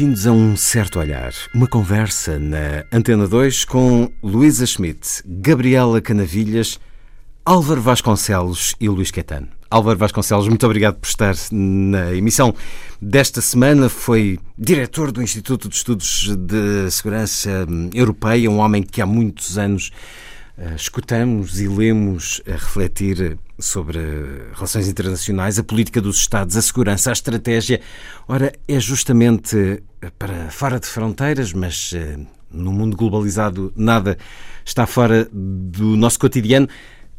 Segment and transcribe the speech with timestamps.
[0.00, 6.80] Bem-vindos a Um Certo Olhar, uma conversa na Antena 2 com Luísa Schmidt, Gabriela Canavilhas,
[7.44, 9.48] Álvaro Vasconcelos e Luís Caetano.
[9.70, 12.54] Álvaro Vasconcelos, muito obrigado por estar na emissão
[12.98, 13.90] desta semana.
[13.90, 19.92] Foi diretor do Instituto de Estudos de Segurança Europeia, um homem que há muitos anos
[20.76, 23.98] escutamos e lemos a refletir sobre
[24.54, 27.80] relações internacionais, a política dos Estados, a segurança, a estratégia.
[28.28, 29.82] Ora, é justamente
[30.18, 32.18] para fora de fronteiras, mas eh,
[32.50, 34.18] no mundo globalizado nada
[34.64, 36.68] está fora do nosso cotidiano,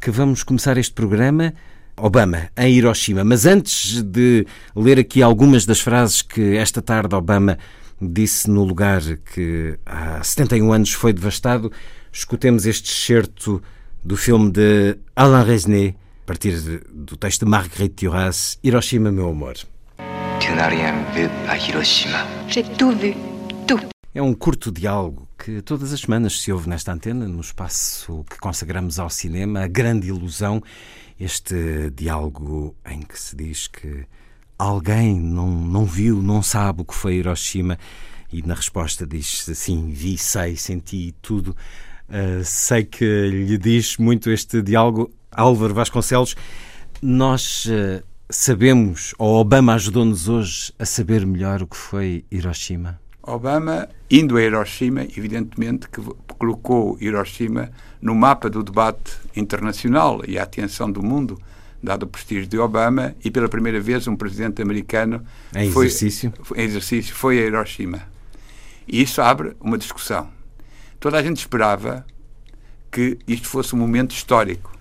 [0.00, 1.52] que vamos começar este programa.
[1.94, 3.22] Obama em Hiroshima.
[3.22, 7.58] Mas antes de ler aqui algumas das frases que esta tarde Obama
[8.00, 11.70] disse no lugar que há 71 anos foi devastado,
[12.12, 13.62] escutemos este excerto
[14.04, 16.52] do filme de Alain Resnais, a partir
[16.92, 19.54] do texto de Marguerite Duras, Hiroshima, meu amor.
[20.40, 22.26] Tu n'as rien vu à Hiroshima.
[22.48, 23.14] J'ai tout vu,
[23.66, 23.80] tout.
[24.14, 28.38] É um curto diálogo que todas as semanas se ouve nesta antena, no espaço que
[28.38, 30.62] consagramos ao cinema, a grande ilusão,
[31.18, 34.04] este diálogo em que se diz que
[34.58, 37.78] alguém não, não viu, não sabe o que foi Hiroshima,
[38.32, 41.56] e na resposta diz sim, vi, sei, senti tudo.
[42.12, 46.36] Uh, sei que lhe diz muito este diálogo Álvaro Vasconcelos,
[47.00, 53.00] nós uh, sabemos, ou Obama ajudou-nos hoje a saber melhor o que foi Hiroshima?
[53.22, 56.02] Obama, indo a Hiroshima, evidentemente que
[56.36, 61.40] colocou Hiroshima no mapa do debate internacional e a atenção do mundo,
[61.82, 65.24] dado o prestígio de Obama, e pela primeira vez um presidente americano
[65.54, 66.30] em foi, exercício.
[66.54, 68.02] em exercício foi a Hiroshima.
[68.86, 70.28] E isso abre uma discussão.
[71.02, 72.06] Toda a gente esperava
[72.90, 74.72] que isto fosse um momento histórico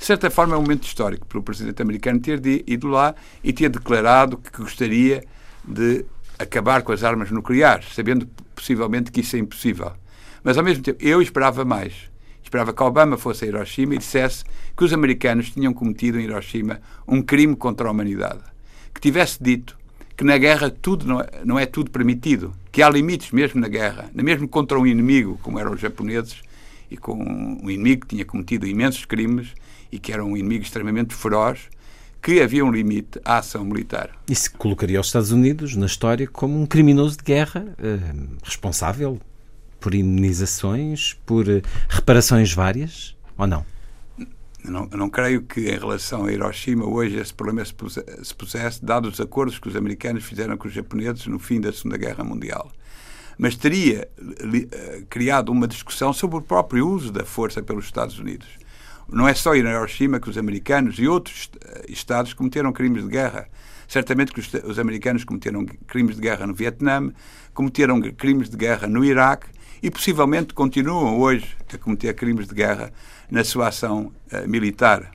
[0.00, 3.52] de certa forma, é um momento histórico para o presidente americano ter ido lá e
[3.52, 5.22] ter declarado que gostaria
[5.62, 6.06] de
[6.38, 9.92] acabar com as armas nucleares, sabendo possivelmente que isso é impossível.
[10.42, 11.92] Mas, ao mesmo tempo, eu esperava mais.
[12.42, 14.42] Esperava que Obama fosse a Hiroshima e dissesse
[14.74, 18.40] que os americanos tinham cometido em Hiroshima um crime contra a humanidade.
[18.94, 19.76] Que tivesse dito
[20.20, 23.68] que na guerra tudo não é, não é tudo permitido, que há limites mesmo na
[23.68, 26.42] guerra, mesmo contra um inimigo, como eram os japoneses,
[26.90, 29.54] e com um inimigo que tinha cometido imensos crimes,
[29.90, 31.60] e que era um inimigo extremamente feroz,
[32.20, 34.10] que havia um limite à ação militar.
[34.28, 37.98] Isso colocaria os Estados Unidos na história como um criminoso de guerra eh,
[38.44, 39.18] responsável
[39.80, 43.64] por indenizações, por eh, reparações várias, ou não?
[44.64, 47.74] Não, não creio que em relação a Hiroshima hoje esse problema se,
[48.22, 51.72] se pusesse, dados os acordos que os americanos fizeram com os japoneses no fim da
[51.72, 52.70] Segunda Guerra Mundial.
[53.38, 54.08] Mas teria
[54.42, 58.60] li, uh, criado uma discussão sobre o próprio uso da força pelos Estados Unidos
[59.12, 63.10] não é só em Hiroshima que os americanos e outros eh, Estados cometeram crimes de
[63.10, 63.48] guerra.
[63.88, 67.12] Certamente que os, os americanos cometeram crimes de guerra no Vietnã,
[67.52, 69.48] cometeram crimes de guerra no Iraque
[69.82, 72.92] e possivelmente continuam hoje a cometer crimes de guerra
[73.30, 75.10] na sua ação uh, militar.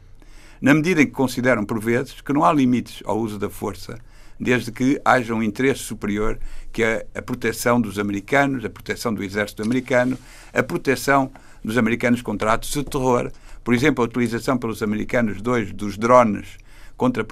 [0.61, 3.99] Na medida em que consideram, por vezes, que não há limites ao uso da força,
[4.39, 6.39] desde que haja um interesse superior
[6.71, 10.17] que é a proteção dos americanos, a proteção do exército americano,
[10.53, 11.31] a proteção
[11.63, 13.31] dos americanos contra atos de terror,
[13.63, 16.57] por exemplo, a utilização pelos americanos dois dos drones
[16.97, 17.25] contra,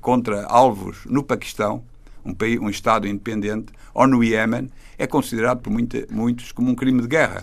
[0.00, 1.84] contra alvos no Paquistão,
[2.24, 6.74] um, país, um Estado independente, ou no Iémen, é considerado por muita, muitos como um
[6.74, 7.42] crime de guerra.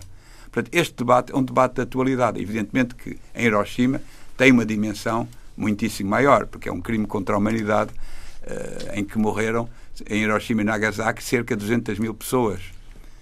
[0.58, 2.42] Portanto, este debate é um debate de atualidade.
[2.42, 4.02] Evidentemente que em Hiroshima
[4.36, 9.20] tem uma dimensão muitíssimo maior, porque é um crime contra a humanidade uh, em que
[9.20, 9.70] morreram
[10.10, 12.60] em Hiroshima e Nagasaki cerca de 200 mil pessoas.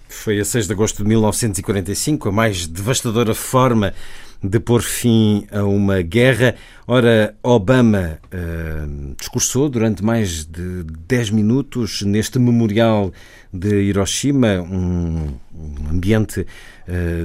[0.08, 3.92] Foi a 6 de agosto de 1945, a mais devastadora forma
[4.42, 6.54] de pôr fim a uma guerra.
[6.86, 13.12] Ora, Obama uh, discursou durante mais de 10 minutos neste memorial
[13.52, 16.46] de Hiroshima, um, um ambiente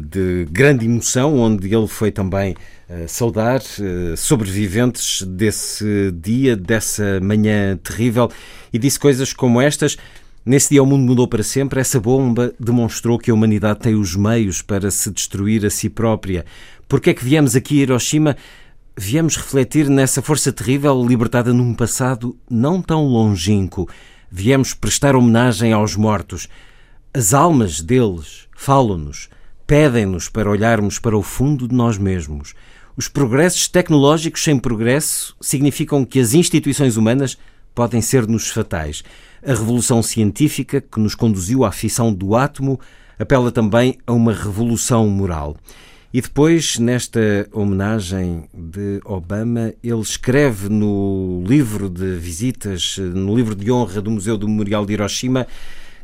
[0.09, 2.55] de grande emoção, onde ele foi também
[2.89, 8.29] uh, saudar uh, sobreviventes desse dia, dessa manhã terrível,
[8.73, 9.97] e disse coisas como estas.
[10.43, 11.79] Nesse dia o mundo mudou para sempre.
[11.79, 16.45] Essa bomba demonstrou que a humanidade tem os meios para se destruir a si própria.
[16.87, 18.35] Porque é que viemos aqui a Hiroshima?
[18.97, 23.87] Viemos refletir nessa força terrível libertada num passado não tão longínquo.
[24.31, 26.47] Viemos prestar homenagem aos mortos.
[27.13, 29.29] As almas deles falam-nos,
[29.71, 32.53] pedem-nos para olharmos para o fundo de nós mesmos.
[32.97, 37.37] Os progressos tecnológicos sem progresso significam que as instituições humanas
[37.73, 39.01] podem ser-nos fatais.
[39.41, 42.81] A revolução científica que nos conduziu à fissão do átomo
[43.17, 45.55] apela também a uma revolução moral.
[46.13, 53.71] E depois, nesta homenagem de Obama, ele escreve no livro de visitas, no livro de
[53.71, 55.47] honra do Museu do Memorial de Hiroshima,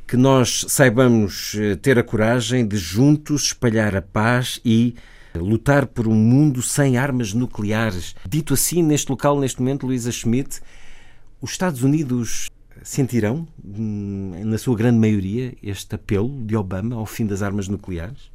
[0.08, 4.96] que nós saibamos eh, ter a coragem de juntos espalhar a paz e
[5.36, 8.16] lutar por um mundo sem armas nucleares.
[8.28, 10.62] Dito assim, neste local, neste momento, Luísa Schmidt,
[11.42, 12.50] os Estados Unidos
[12.82, 18.32] sentirão, hum, na sua grande maioria, este apelo de Obama ao fim das armas nucleares?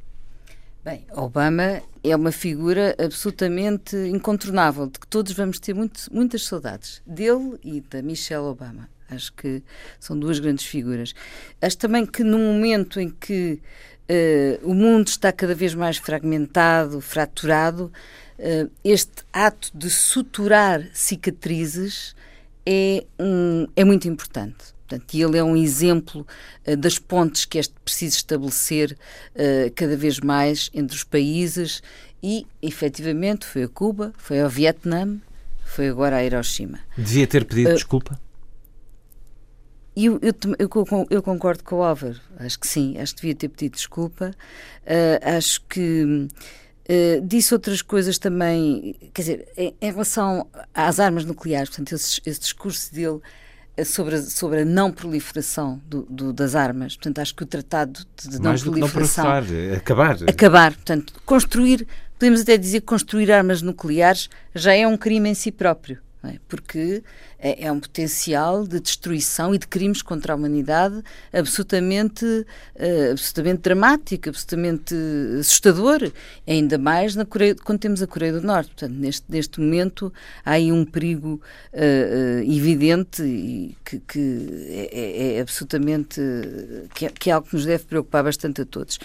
[0.85, 7.01] Bem, Obama é uma figura absolutamente incontornável, de que todos vamos ter muito, muitas saudades,
[7.07, 8.92] dele e da Michelle Obama.
[9.09, 9.61] Acho que
[9.99, 11.13] são duas grandes figuras.
[11.61, 13.59] Acho também que no momento em que
[14.09, 17.91] uh, o mundo está cada vez mais fragmentado, fraturado,
[18.39, 22.15] uh, este ato de suturar cicatrizes
[22.65, 24.73] é, um, é muito importante.
[24.87, 26.25] Portanto, ele é um exemplo
[26.67, 28.97] uh, das pontes que este precisa estabelecer
[29.75, 31.81] cada vez mais entre os países
[32.21, 35.19] e, efetivamente, foi a Cuba, foi ao Vietnã,
[35.65, 36.79] foi agora a Hiroshima.
[36.97, 37.75] Devia ter pedido uh,
[39.95, 43.49] Eu, eu, eu, eu, concordo com o Álvaro, acho que sim, acho que devia ter
[43.49, 44.31] pedido desculpa.
[45.21, 46.27] acho que
[46.83, 52.21] Uh, disse outras coisas também, quer dizer, em, em, relação às armas nucleares, portanto, esse,
[52.25, 53.21] esse discurso dele
[53.85, 56.95] sobre a, sobre a não proliferação do, do, das armas.
[56.95, 59.23] Portanto, acho que o tratado de não proliferação.
[59.23, 60.17] Não é acabar.
[60.27, 60.73] Acabar.
[60.73, 61.87] Portanto, construir,
[62.19, 65.99] podemos até dizer que construir armas nucleares já é um crime em si próprio.
[66.25, 66.37] É?
[66.47, 67.03] Porque
[67.37, 71.03] é, é, um potencial de destruição e de crimes contra a humanidade
[71.33, 74.95] absolutamente, uh, absolutamente dramático, absolutamente
[75.37, 76.09] assustador,
[76.47, 78.69] ainda mais na Coreia, quando temos a Coreia do Norte.
[78.69, 80.13] Portanto, neste, neste momento
[80.45, 81.41] há aí um perigo
[81.73, 86.21] uh, uh, evidente e que, que é, é, é absolutamente
[86.95, 88.97] que é, que é, algo que nos deve preocupar bastante a todos.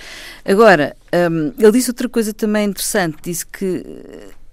[0.44, 3.84] Agora, um, ele disse outra coisa também interessante, disse que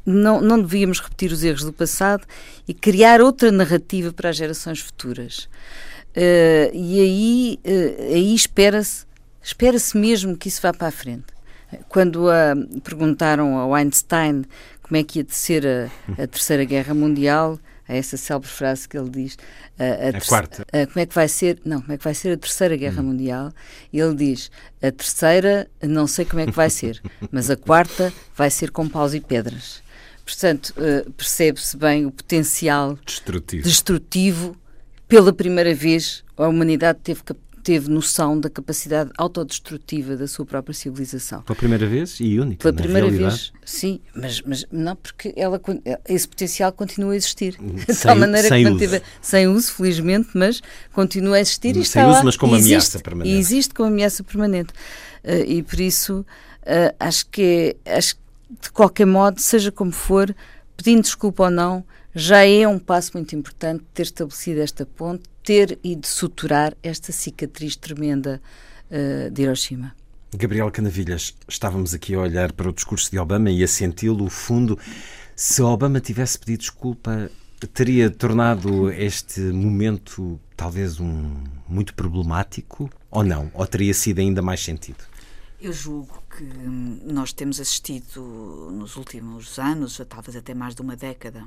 [0.06, 2.26] não, não devíamos repetir os erros do passado
[2.68, 5.50] e criar outra narrativa para as gerações futuras.
[6.16, 9.06] Uh, e aí, uh, aí espera-se
[9.42, 11.26] espera-se mesmo que isso vá para a frente.
[11.90, 14.44] Quando uh, perguntaram ao Einstein
[14.82, 18.98] como é que ia ser a, a Terceira Guerra Mundial, a essa célebre frase que
[18.98, 19.38] ele diz
[19.78, 22.32] a, a, a quarta como é que vai ser não como é que vai ser
[22.32, 23.06] a terceira guerra hum.
[23.06, 23.54] mundial
[23.94, 24.50] ele diz
[24.82, 28.90] a terceira não sei como é que vai ser mas a quarta vai ser com
[28.90, 29.84] paus e pedras
[30.26, 33.64] Portanto, uh, percebe-se bem o potencial destrutivo.
[33.64, 34.58] destrutivo.
[35.08, 37.22] Pela primeira vez, a humanidade teve,
[37.64, 41.44] teve noção da capacidade autodestrutiva da sua própria civilização.
[41.44, 42.64] Pela primeira vez e única.
[42.64, 43.36] Pela primeira realidade.
[43.36, 45.62] vez, sim, mas, mas não, porque ela,
[46.10, 47.56] esse potencial continua a existir.
[47.88, 49.06] De tal maneira sem que manteve, uso.
[49.22, 50.60] sem uso, felizmente, mas
[50.92, 53.36] continua a existir e sem está uso, lá, mas com uma ameaça permanente.
[53.36, 54.74] E existe com ameaça permanente.
[55.24, 56.26] Uh, e por isso,
[56.62, 58.16] uh, acho que é, acho
[58.62, 60.36] de qualquer modo, seja como for,
[60.76, 61.84] pedindo desculpa ou não,
[62.14, 67.12] já é um passo muito importante ter estabelecido esta ponte, ter e de suturar esta
[67.12, 68.42] cicatriz tremenda
[68.90, 69.94] uh, de Hiroshima.
[70.34, 74.78] Gabriel Canavilhas, estávamos aqui a olhar para o discurso de Obama e a senti-lo fundo.
[75.36, 77.30] Se Obama tivesse pedido desculpa,
[77.74, 83.50] teria tornado este momento talvez um muito problemático ou não?
[83.54, 85.04] Ou teria sido ainda mais sentido?
[85.62, 91.46] Eu julgo que nós temos assistido nos últimos anos, talvez até mais de uma década,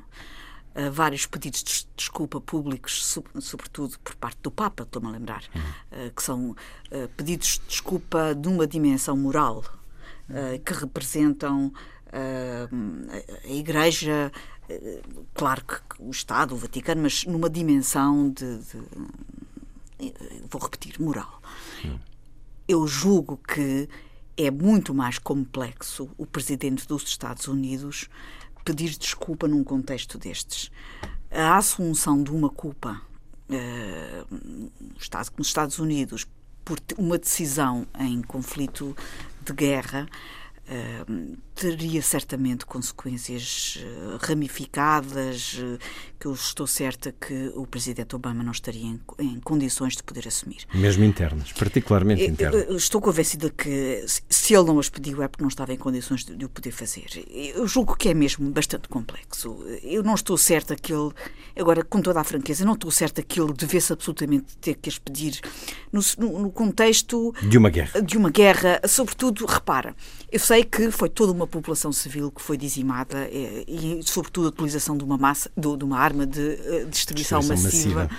[0.75, 6.11] a vários pedidos de desculpa públicos, sobretudo por parte do Papa, estou-me a lembrar, uhum.
[6.15, 6.57] que são
[6.91, 9.65] eh, pedidos de desculpa de uma dimensão moral,
[10.29, 10.59] uhum.
[10.65, 11.73] que representam
[12.11, 14.33] a Igreja,
[15.35, 20.15] claro que o Estado, o Vaticano, mas numa dimensão de, de
[20.49, 21.43] vou repetir, moral.
[21.85, 21.99] Uhum.
[22.67, 23.89] Eu julgo que
[24.39, 28.09] é muito mais complexo o presidente dos Estados Unidos
[28.65, 30.71] pedir desculpa num contexto destes.
[31.31, 33.03] A assunção de uma culpa
[33.51, 34.71] uh,
[35.37, 36.27] nos Estados Unidos
[36.65, 38.97] por uma decisão em conflito
[39.43, 40.07] de guerra
[40.69, 45.79] uh, teria certamente consequências eh, ramificadas eh,
[46.19, 50.29] que eu estou certa que o presidente Obama não estaria em, em condições de poder
[50.29, 50.65] assumir.
[50.73, 52.69] Mesmo internas, particularmente internas.
[52.71, 56.37] Estou convencida que se ele não as pediu é porque não estava em condições de,
[56.37, 57.07] de o poder fazer.
[57.29, 59.59] Eu julgo que é mesmo bastante complexo.
[59.83, 61.11] Eu não estou certa que ele,
[61.57, 64.99] agora com toda a franqueza, não estou certa que ele devesse absolutamente ter que as
[64.99, 65.41] pedir
[65.93, 66.01] no,
[66.39, 68.01] no contexto de uma guerra.
[68.01, 69.95] De uma guerra, sobretudo, repara,
[70.31, 74.51] eu sei que foi toda uma população civil que foi dizimada eh, e, sobretudo, a
[74.51, 78.05] utilização de uma massa, de, uma arma de uh, destruição, destruição, massiva.
[78.05, 78.11] massiva.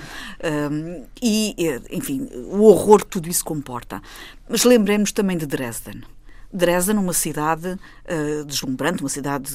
[0.71, 4.01] Um, e, eh, enfim, o horror que tudo isso comporta.
[4.49, 6.01] Mas lembremos também de Dresden.
[6.51, 9.53] Dresden, uma cidade uh, deslumbrante, uma cidade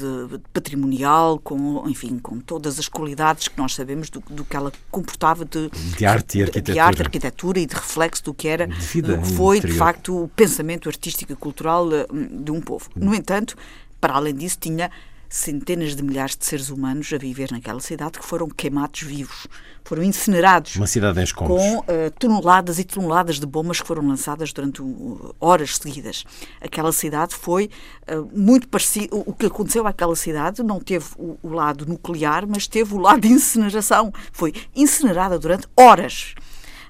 [0.52, 5.44] patrimonial, com, enfim, com todas as qualidades que nós sabemos do, do que ela comportava
[5.44, 6.74] de, de arte e arquitetura.
[6.74, 8.74] De arte, arquitetura e de reflexo do que era, do
[9.18, 12.88] que foi, de facto, o pensamento artístico e cultural uh, de um povo.
[12.94, 13.56] No entanto,
[14.00, 14.90] para além disso, tinha
[15.34, 19.48] centenas de milhares de seres humanos a viver naquela cidade que foram queimados vivos,
[19.82, 20.76] foram incinerados.
[20.76, 21.60] Uma cidade em escombros.
[21.60, 26.24] Com uh, toneladas e toneladas de bombas que foram lançadas durante uh, horas seguidas.
[26.60, 27.68] Aquela cidade foi
[28.08, 29.24] uh, muito parecido.
[29.26, 33.22] O que aconteceu àquela cidade não teve o, o lado nuclear, mas teve o lado
[33.22, 34.12] de incineração.
[34.32, 36.34] Foi incinerada durante horas.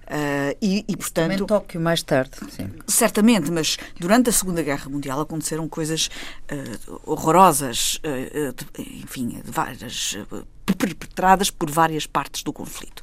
[0.04, 1.30] Uh, e, e, portanto.
[1.30, 2.68] Também Tóquio mais tarde, sim.
[2.86, 6.10] Certamente, mas durante a Segunda Guerra Mundial aconteceram coisas
[6.52, 10.16] uh, horrorosas, uh, de, enfim, de várias,
[10.78, 13.02] perpetradas por várias partes do conflito.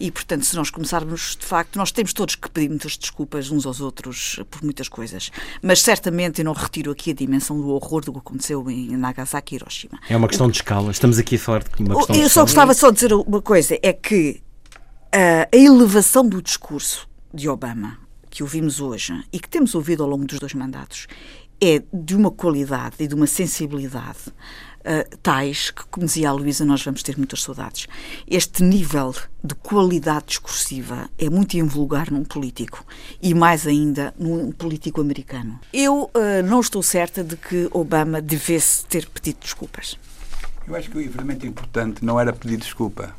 [0.00, 3.64] E, portanto, se nós começarmos, de facto, nós temos todos que pedir muitas desculpas uns
[3.64, 5.30] aos outros por muitas coisas.
[5.62, 9.54] Mas certamente eu não retiro aqui a dimensão do horror do que aconteceu em Nagasaki
[9.54, 10.00] e Hiroshima.
[10.08, 10.90] É uma questão de escala.
[10.90, 13.40] Estamos aqui a falar de uma questão Eu de só gostava só de dizer uma
[13.40, 14.42] coisa: é que
[15.12, 17.98] a elevação do discurso de Obama,
[18.30, 21.06] que ouvimos hoje e que temos ouvido ao longo dos dois mandatos,
[21.60, 26.64] é de uma qualidade e de uma sensibilidade uh, tais que, como dizia a Luísa,
[26.64, 27.86] nós vamos ter muitas saudades.
[28.26, 29.14] Este nível
[29.44, 32.82] de qualidade discursiva é muito invulgar num político
[33.20, 35.60] e mais ainda num político americano.
[35.74, 39.98] Eu uh, não estou certa de que Obama devesse ter pedido desculpas.
[40.66, 43.14] Eu acho que o eventualmente importante não era pedir desculpa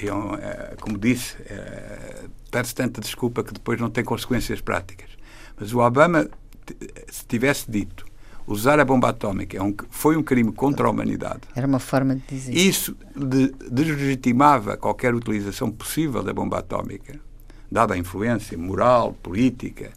[0.00, 5.10] eu, é, como disse, é, pede-se tanta desculpa que depois não tem consequências práticas.
[5.58, 6.28] Mas o Obama,
[7.08, 8.10] se tivesse dito
[8.46, 11.42] usar a bomba atómica é um, foi um crime contra a humanidade.
[11.54, 12.52] Era uma forma de dizer.
[12.52, 17.18] Isso de, deslegitimava qualquer utilização possível da bomba atómica,
[17.70, 19.92] dada a influência moral, política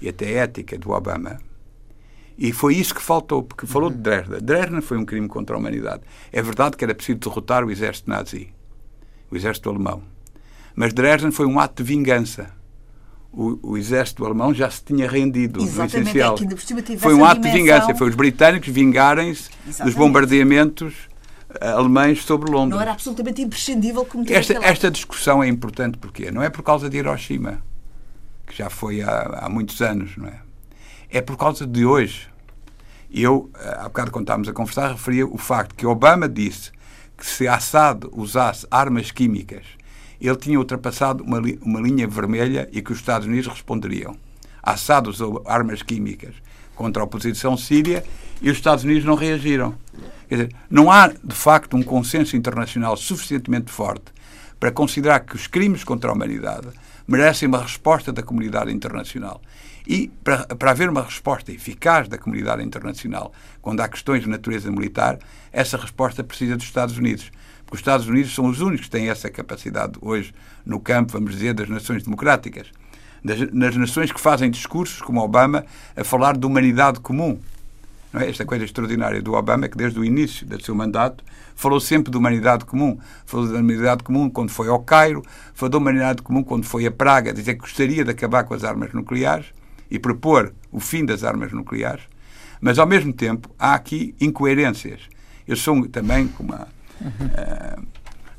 [0.00, 1.38] e até ética do Obama.
[2.36, 4.40] E foi isso que faltou, porque falou de Dresden.
[4.40, 6.02] Dresden foi um crime contra a humanidade.
[6.32, 8.52] É verdade que era preciso derrotar o exército nazi
[9.30, 10.02] o exército alemão.
[10.74, 12.50] Mas Dresden foi um ato de vingança.
[13.32, 16.36] O, o exército alemão já se tinha rendido Exatamente, no essencial.
[16.94, 17.52] É foi um ato dimensão...
[17.52, 17.94] de vingança.
[17.94, 19.50] Foi os britânicos vingarem-se
[19.84, 20.94] dos bombardeamentos
[21.60, 22.74] eh, alemães sobre Londres.
[22.76, 26.88] Não era absolutamente imprescindível como esta, esta discussão é importante porque não é por causa
[26.90, 27.62] de Hiroshima,
[28.46, 30.40] que já foi há, há muitos anos, não é?
[31.10, 32.28] É por causa de hoje.
[33.10, 36.70] Eu, eh, há bocado quando estávamos a conversar, referia o facto que Obama disse
[37.18, 39.64] que se Assad usasse armas químicas,
[40.20, 44.16] ele tinha ultrapassado uma, li uma linha vermelha e que os Estados Unidos responderiam.
[44.62, 46.34] Assad usou armas químicas
[46.76, 48.04] contra a oposição síria
[48.40, 49.74] e os Estados Unidos não reagiram.
[50.28, 54.12] Quer dizer, não há, de facto, um consenso internacional suficientemente forte
[54.60, 56.68] para considerar que os crimes contra a humanidade
[57.06, 59.40] merecem uma resposta da comunidade internacional.
[59.86, 63.32] E para, para haver uma resposta eficaz da comunidade internacional
[63.62, 65.18] quando há questões de natureza militar,
[65.58, 67.32] essa resposta precisa dos Estados Unidos.
[67.64, 70.32] Porque os Estados Unidos são os únicos que têm essa capacidade hoje
[70.64, 72.68] no campo, vamos dizer, das nações democráticas.
[73.24, 77.40] Das, nas nações que fazem discursos, como Obama, a falar de humanidade comum.
[78.14, 78.30] É?
[78.30, 81.24] Esta coisa extraordinária do Obama, que desde o início do seu mandato
[81.56, 82.96] falou sempre de humanidade comum.
[83.26, 85.24] Falou da humanidade comum quando foi ao Cairo,
[85.54, 88.62] falou da humanidade comum quando foi a Praga, dizer que gostaria de acabar com as
[88.62, 89.46] armas nucleares
[89.90, 92.04] e propor o fim das armas nucleares,
[92.60, 95.00] mas ao mesmo tempo há aqui incoerências.
[95.48, 96.68] Eu sou também, como a,
[97.00, 97.86] uh,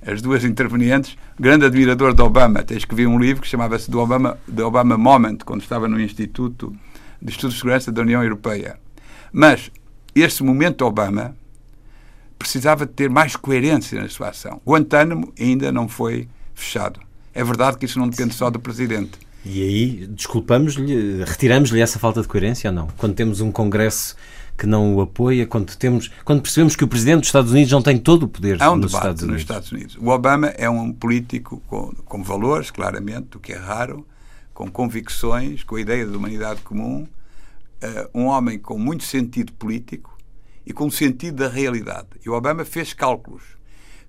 [0.05, 2.59] as duas intervenientes, grande admirador de Obama.
[2.59, 6.71] Até escrevi um livro que chamava-se do Obama, The Obama Moment, quando estava no Instituto
[7.19, 8.77] de Estudos de Segurança da União Europeia.
[9.33, 9.71] Mas
[10.13, 11.35] esse momento Obama
[12.37, 14.61] precisava de ter mais coerência na sua ação.
[14.63, 16.99] Guantánamo ainda não foi fechado.
[17.33, 19.17] É verdade que isso não depende só do Presidente.
[19.43, 22.87] E aí, desculpamos-lhe, retiramos-lhe essa falta de coerência ou não?
[22.97, 24.15] Quando temos um Congresso
[24.59, 27.81] que não o apoia, quando, temos, quando percebemos que o Presidente dos Estados Unidos não
[27.81, 29.97] tem todo o poder Há um nos, debate Estados nos Estados Unidos.
[29.99, 34.05] O Obama é um político com, com valores, claramente, o que é raro,
[34.53, 37.07] com convicções, com a ideia de humanidade comum,
[37.81, 40.17] uh, um homem com muito sentido político
[40.65, 42.09] e com sentido da realidade.
[42.25, 43.43] E o Obama fez cálculos.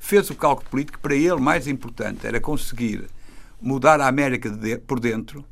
[0.01, 3.05] Fez o cálculo político que para ele mais importante era conseguir
[3.61, 5.45] mudar a América de, por dentro,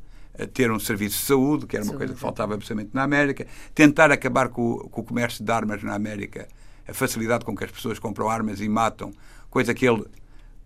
[0.47, 4.11] ter um serviço de saúde, que era uma coisa que faltava absolutamente na América, tentar
[4.11, 6.47] acabar com, com, o comércio de armas na América,
[6.87, 9.11] a facilidade com que as pessoas compram armas e matam,
[9.49, 10.05] coisa que ele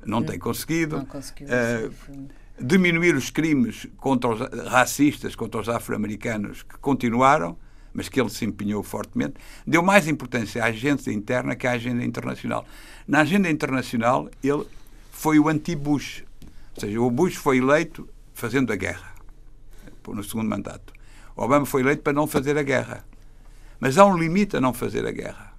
[0.06, 0.24] não hum.
[0.24, 0.98] tem conseguido.
[0.98, 2.28] Não conseguiu, uh,
[2.60, 4.40] diminuir os crimes contra os
[4.70, 7.58] racistas contra os afro-americanos que continuaram,
[7.94, 12.04] mas que ele se empenhou fortemente, deu mais importância à agenda interna que à agenda
[12.04, 12.66] internacional.
[13.08, 14.66] Na agenda internacional, ele
[15.12, 16.24] foi o anti-Bush.
[16.76, 19.13] Ou seja, o Bush foi eleito fazendo a guerra
[20.12, 20.94] no segundo mandato.
[21.36, 23.06] Obama foi eleito para não fazer a guerra.
[23.80, 25.54] Mas há um limite a não fazer a guerra,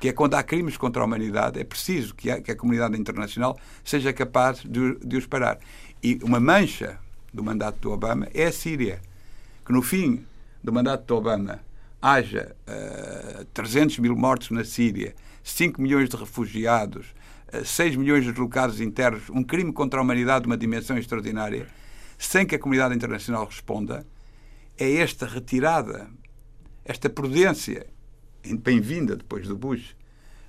[0.00, 2.98] que é quando há crimes contra a humanidade, é preciso que a, que a comunidade
[2.98, 5.58] internacional seja capaz de, de os parar.
[6.02, 6.98] E uma mancha
[7.32, 9.00] do mandato do Obama é a Síria,
[9.64, 10.24] que no fim
[10.62, 11.60] do mandato do Obama
[12.00, 17.06] haja uh, eh, 300 mil mortos na Síria, 5 milhões de refugiados,
[17.52, 20.98] uh, eh, 6 milhões de deslocados internos, um crime contra a humanidade de uma dimensão
[20.98, 21.66] extraordinária
[22.24, 24.06] sem que a comunidade internacional responda,
[24.78, 26.08] é esta retirada,
[26.84, 27.86] esta prudência,
[28.60, 29.94] bem-vinda depois do Bush,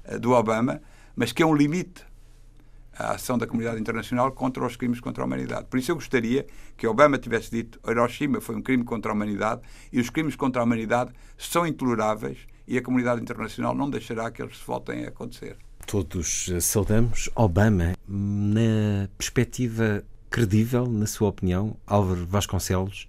[0.05, 0.82] eh, do Obama,
[1.15, 2.03] mas que é um limite
[2.98, 5.65] à ação da comunidade internacional contra os crimes contra a humanidade.
[5.65, 9.62] Por isso eu gostaria que Obama tivesse dito Hiroshima foi um crime contra a humanidade
[9.91, 14.41] e os crimes contra a humanidade são intoleráveis e a comunidade internacional não deixará que
[14.41, 15.58] eles se voltem a acontecer.
[15.86, 20.03] Todos eh, saudamos Obama na perspectiva
[20.36, 23.08] credível, na sua opinião, Álvaro Vasconcelos,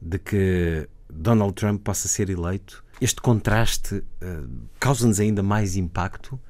[0.00, 2.82] de que Donald Trump possa ser eleito?
[2.98, 4.48] Este contraste uh,
[4.80, 6.40] causa-nos ainda mais impacto?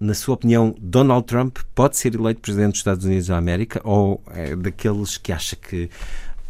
[0.00, 4.20] Na sua opinião, Donald Trump pode ser eleito presidente dos Estados Unidos da América ou
[4.32, 5.88] é daqueles que acha que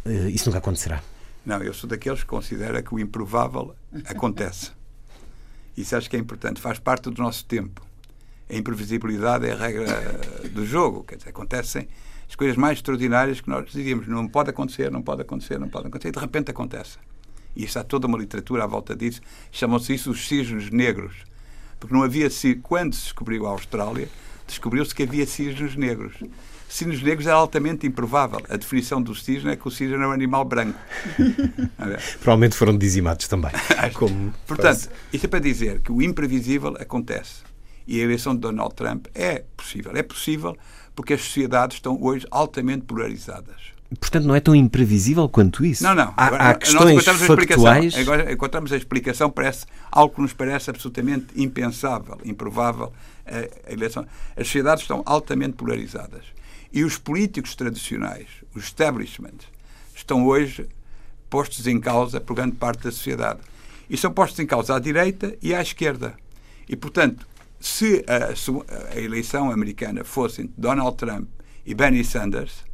[0.07, 1.03] uh, isso nunca acontecerá?
[1.45, 3.76] Não, eu sou daqueles que considera que o improvável
[4.07, 4.71] acontece.
[5.76, 7.87] Isso acho que é importante, faz parte do nosso tempo.
[8.49, 9.87] A imprevisibilidade é a regra
[10.50, 11.87] do jogo, quer dizer, acontecem
[12.28, 15.88] as coisas mais extraordinárias que nós dizíamos não pode acontecer, não pode acontecer, não pode
[15.88, 16.99] acontecer, e de repente acontece.
[17.56, 19.23] E há toda uma literatura à volta disso.
[19.50, 21.14] Chamam-se isso os cisnes negros.
[21.80, 22.28] Porque não havia.
[22.62, 24.08] Quando se descobriu a Austrália,
[24.47, 26.15] descobriu-se que havia cisnes negros.
[26.69, 28.41] Cisnes negros é altamente improvável.
[28.50, 30.78] A definição do cisne é que o cisne é um animal branco.
[32.21, 33.52] Provavelmente foram dizimados também.
[33.95, 37.43] Como Portanto, isto é para dizer que o imprevisível acontece.
[37.86, 39.93] E a eleição de Donald Trump é possível.
[39.95, 40.56] É possível
[40.97, 43.76] porque as sociedades estão hoje altamente polarizadas.
[44.00, 45.85] Portanto, não é tão imprevisível quanto isso?
[45.85, 46.13] Não, não.
[46.17, 47.97] Há, Agora, há questões factuais...
[47.97, 52.93] Agora encontramos a explicação, parece algo que nos parece absolutamente impensável, improvável,
[53.25, 54.04] a eleição.
[54.37, 56.25] As sociedades estão altamente polarizadas.
[56.73, 59.47] E os políticos tradicionais, os establishments,
[59.95, 60.67] estão hoje
[61.30, 63.41] postos em causa por grande parte da sociedade.
[63.89, 66.15] E são postos em causa à direita e à esquerda.
[66.69, 67.26] E, portanto,
[67.58, 71.28] se a, a eleição americana fosse entre Donald Trump
[71.64, 72.64] e Bernie Sanders,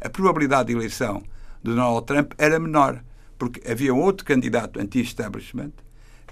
[0.00, 1.22] a probabilidade de eleição
[1.62, 3.02] de Donald Trump era menor,
[3.38, 5.72] porque havia outro candidato anti-establishment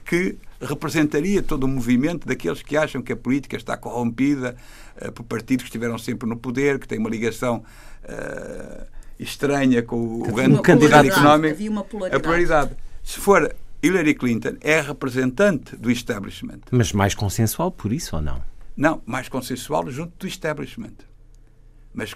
[0.05, 4.57] que representaria todo o movimento daqueles que acham que a política está corrompida
[5.03, 7.63] uh, por partidos que estiveram sempre no poder, que têm uma ligação
[8.05, 8.87] uh,
[9.19, 11.55] estranha com o grande candidato económico.
[11.55, 12.23] Havia uma polaridade.
[12.23, 12.77] A polaridade.
[13.05, 16.61] Se for Hillary Clinton é representante do establishment.
[16.71, 18.43] Mas mais consensual por isso ou não?
[18.77, 20.95] Não, mais consensual junto do establishment.
[21.95, 22.15] Mas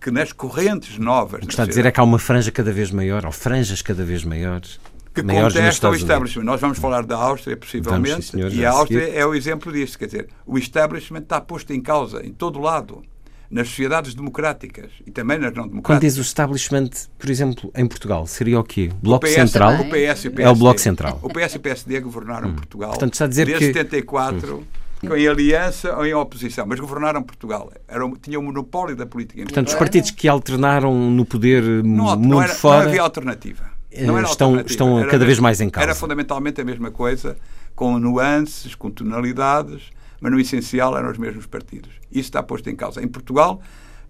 [0.00, 1.42] que nas correntes novas.
[1.42, 3.82] O que está a dizer é que há uma franja cada vez maior, ou franjas
[3.82, 4.80] cada vez maiores.
[5.14, 6.44] Que contestam o establishment.
[6.44, 9.98] Nós vamos falar da Áustria, possivelmente, vamos, senhor, e a Áustria é o exemplo disso.
[9.98, 13.02] Quer dizer, o establishment está posto em causa em todo lado
[13.50, 15.84] nas sociedades democráticas e também nas não democráticas.
[15.84, 18.90] Quando diz o establishment, por exemplo, em Portugal, seria o quê?
[19.02, 19.74] Bloco o PS, Central?
[19.74, 20.42] O PS e o PSD.
[20.42, 21.18] É o Bloco Central.
[21.22, 22.54] O PS e o PSD governaram hum.
[22.54, 23.72] Portugal Portanto, está a dizer desde que...
[23.72, 24.64] 74
[25.02, 25.16] hum.
[25.16, 27.72] em aliança ou em oposição, mas governaram Portugal.
[27.88, 29.42] Era, tinham o monopólio da política.
[29.44, 32.82] Portanto, os partidos que alternaram no poder não, mundo não era, fora...
[32.82, 33.64] Não havia alternativa.
[34.00, 34.70] Não era estão, alternativa.
[34.70, 35.86] estão cada vez mais em causa.
[35.86, 37.36] Era fundamentalmente a mesma coisa,
[37.74, 41.90] com nuances, com tonalidades, mas no essencial eram os mesmos partidos.
[42.10, 43.02] Isso está posto em causa.
[43.02, 43.62] Em Portugal,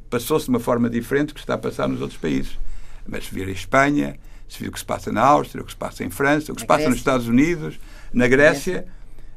[0.09, 2.59] passou-se de uma forma diferente do que está a passar nos outros países.
[3.07, 4.17] Mas se vir a Espanha,
[4.49, 6.55] se vir o que se passa na Áustria, o que se passa em França, o
[6.55, 7.79] que se passa nos Estados Unidos,
[8.13, 8.87] na Grécia,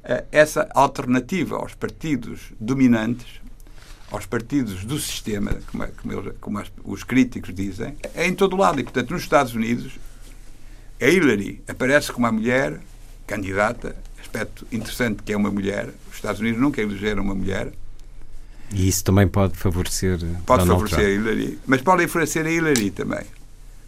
[0.04, 3.42] eh, essa alternativa aos partidos dominantes,
[4.10, 8.80] aos partidos do sistema, como, é, como, como os críticos dizem, é em todo lado.
[8.80, 10.00] E, portanto, nos Estados Unidos,
[11.02, 12.80] a Hillary aparece como uma mulher
[13.26, 13.96] candidata,
[14.32, 15.90] aspecto interessante que é uma mulher.
[16.10, 17.72] Os Estados Unidos nunca elegeram uma mulher.
[18.74, 21.28] E isso também pode favorecer Pode Donald favorecer Trump.
[21.28, 21.60] a Hillary.
[21.68, 23.26] Mas pode favorecer a Hillary também.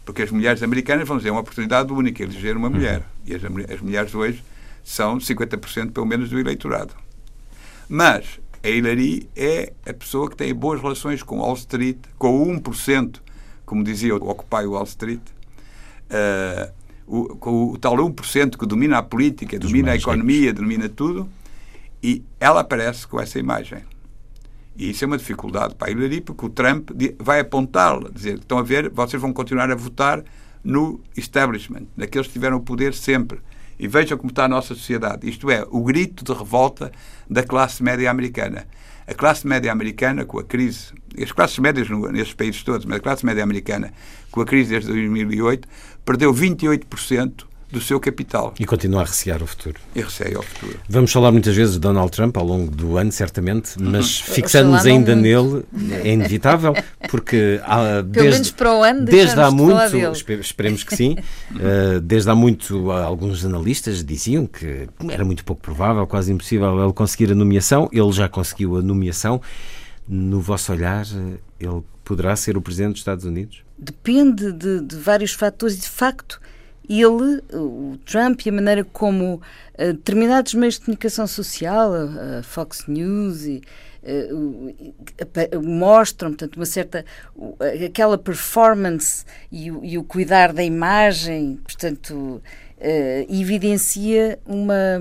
[0.06, 3.00] Porque as mulheres americanas vão dizer é uma oportunidade única eleger uma mulher.
[3.00, 3.04] Uhum.
[3.26, 4.44] E as, as mulheres hoje
[4.84, 6.94] são 50% pelo menos do eleitorado.
[7.88, 12.60] Mas a Hillary é a pessoa que tem boas relações com Wall Street, com o
[12.60, 13.16] 1%,
[13.66, 15.22] como dizia o Occupy Wall Street,
[16.10, 16.83] uh,
[17.14, 20.62] o, com o tal 1% que domina a política, Dos domina a economia, ricos.
[20.62, 21.30] domina tudo,
[22.02, 23.80] e ela aparece com essa imagem.
[24.76, 28.58] E isso é uma dificuldade para a Hillary, porque o Trump vai apontá-la, dizer, estão
[28.58, 30.24] a ver, vocês vão continuar a votar
[30.64, 33.40] no establishment, naqueles que tiveram o poder sempre.
[33.78, 35.30] E vejam como está a nossa sociedade.
[35.30, 36.92] Isto é, o grito de revolta
[37.30, 38.66] da classe média americana.
[39.06, 43.02] A classe média americana, com a crise, as classes médias nestes países todos, mas a
[43.02, 43.94] classe média americana,
[44.32, 45.68] com a crise desde 2008,
[46.06, 48.54] perdeu 28% do seu capital.
[48.60, 49.80] E continua a recear o futuro.
[49.96, 50.80] E receia o futuro.
[50.88, 53.90] Vamos falar muitas vezes de Donald Trump ao longo do ano, certamente, uhum.
[53.90, 54.34] mas uhum.
[54.36, 55.66] fixando-nos ainda nele
[56.04, 56.76] é inevitável,
[57.10, 59.76] porque há, Pelo menos para o ano desde há muito,
[60.40, 61.16] esperemos que sim,
[61.52, 66.94] uh, desde há muito alguns analistas diziam que era muito pouco provável, quase impossível ele
[66.94, 69.42] conseguir a nomeação, ele já conseguiu a nomeação.
[70.06, 71.06] No vosso olhar,
[71.60, 73.64] ele poderá ser o Presidente dos Estados Unidos?
[73.84, 76.40] Depende de, de vários fatores e, de facto,
[76.90, 82.86] ele, o Trump e a maneira como uh, determinados meios de comunicação social, a, Fox
[82.88, 83.62] News e
[84.04, 87.06] uh, mostram, portanto, uma certa
[87.86, 92.42] aquela performance e o, e o cuidar da imagem, portanto,
[92.76, 95.00] Uh, evidencia uma,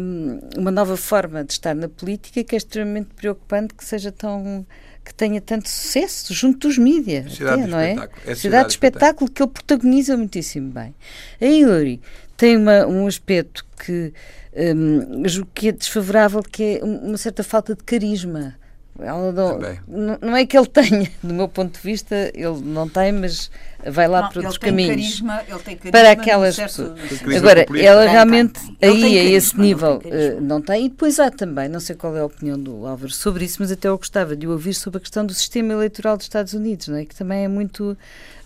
[0.57, 4.65] uma nova forma de estar na política que é extremamente preocupante que seja tão
[5.05, 7.97] que tenha tanto sucesso junto dos mídias, até, não é?
[8.27, 8.35] é?
[8.35, 10.95] Cidade, de espetáculo que ele protagoniza muitíssimo bem.
[11.41, 12.01] A Hillary
[12.37, 14.13] tem uma, um aspecto que
[14.55, 15.23] um,
[15.55, 18.55] que é desfavorável, que é uma certa falta de carisma.
[18.99, 23.11] Ela não, não, é que ele tenha, do meu ponto de vista, ele não tem,
[23.11, 23.51] mas
[23.87, 24.91] vai lá não, para outros caminhos.
[24.91, 27.01] Carisma, ele tem carisma para aquelas pessoas.
[27.37, 30.87] Agora, ela realmente aí a esse nível uh, não tem.
[30.87, 33.73] E depois há também, não sei qual é a opinião do Álvaro sobre isso, mas
[33.73, 36.97] até eu gostava de ouvir sobre a questão do sistema eleitoral dos Estados Unidos, não
[36.97, 37.07] é?
[37.07, 37.97] que também é muito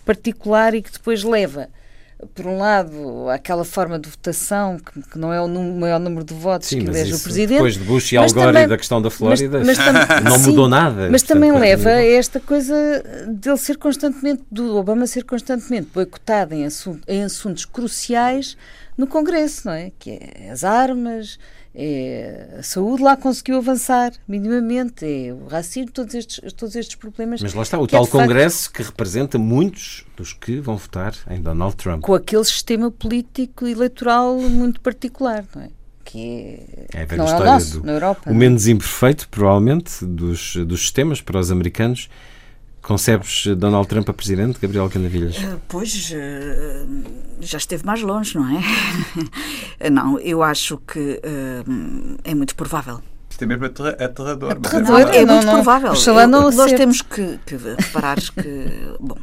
[0.05, 1.67] particular e que depois leva
[2.33, 6.33] por um lado, aquela forma de votação que, que não é o maior número de
[6.33, 7.57] votos sim, que elege o presidente.
[7.57, 10.49] Depois de Bush e Al Gore e da questão da Flórida, mas, mas não sim,
[10.49, 11.09] mudou nada.
[11.11, 12.75] Mas também leva a esta coisa
[13.27, 18.57] dele ser constantemente, do Obama ser constantemente boicotado em, assunto, em assuntos cruciais
[18.97, 19.91] no Congresso, não é?
[19.99, 21.37] Que é as armas,
[21.79, 27.39] é, a saúde lá conseguiu avançar minimamente, é o racismo, todos estes, todos estes problemas.
[27.39, 31.13] Mas lá está, o tal é Congresso facto, que representa muitos dos que vão votar
[31.29, 32.01] em Donald Trump.
[32.01, 35.69] Com aquele sistema político eleitoral muito particular, não é?
[36.03, 36.63] Que
[36.93, 38.31] é, é a não história é o nosso, do, na Europa.
[38.31, 42.09] O menos imperfeito, provavelmente, dos, dos sistemas para os americanos
[42.87, 45.37] Concebes Donald Trump a presidente, Gabriel Canavilhas?
[45.39, 47.03] Uh, pois, uh,
[47.41, 49.89] já esteve mais longe, não é?
[49.91, 51.19] não, eu acho que
[52.23, 53.01] é muito provável.
[53.29, 54.51] Isto é mesmo aterrador.
[54.51, 55.93] aterrador é, é, muito não, provável.
[55.93, 59.17] Não, não, nós temos que, que reparar que, bom,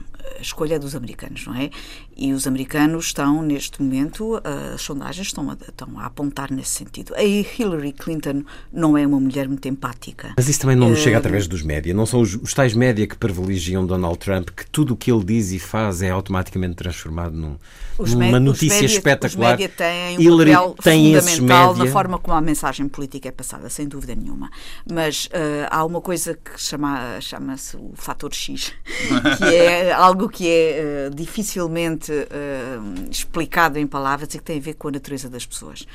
[0.44, 1.70] escolha é dos americanos, não é?
[2.16, 4.40] E os americanos estão, neste momento,
[4.74, 7.14] as sondagens estão a, estão a apontar nesse sentido.
[7.14, 10.33] A Hillary Clinton não é uma mulher muito empática.
[10.37, 11.96] Mas isso também não nos chega uh, através dos médias.
[11.96, 15.24] Não são os, os tais média que privilegiam Donald Trump, que tudo o que ele
[15.24, 17.57] diz e faz é automaticamente transformado num,
[17.98, 19.54] numa notícia média, espetacular.
[19.54, 23.33] Os média têm um Hillary papel tem fundamental na forma como a mensagem política é
[23.33, 24.50] passada, sem dúvida nenhuma.
[24.90, 28.72] Mas uh, há uma coisa que chama, chama-se o fator X,
[29.38, 34.61] que é algo que é uh, dificilmente uh, explicado em palavras e que tem a
[34.61, 35.87] ver com a natureza das pessoas.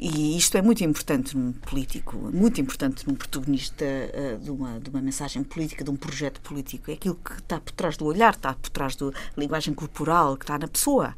[0.00, 4.88] E isto é muito importante num político, muito importante num protagonista uh, de, uma, de
[4.88, 6.90] uma mensagem política, de um projeto político.
[6.90, 10.44] É aquilo que está por trás do olhar, está por trás da linguagem corporal, que
[10.44, 11.14] está na pessoa.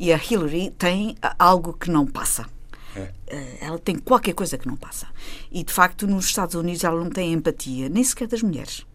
[0.00, 2.46] E a Hillary tem algo que não passa.
[2.96, 3.12] É.
[3.60, 5.06] Ela tem qualquer coisa que não passa.
[5.52, 8.86] E, de facto, nos Estados Unidos ela não tem empatia, nem sequer das mulheres.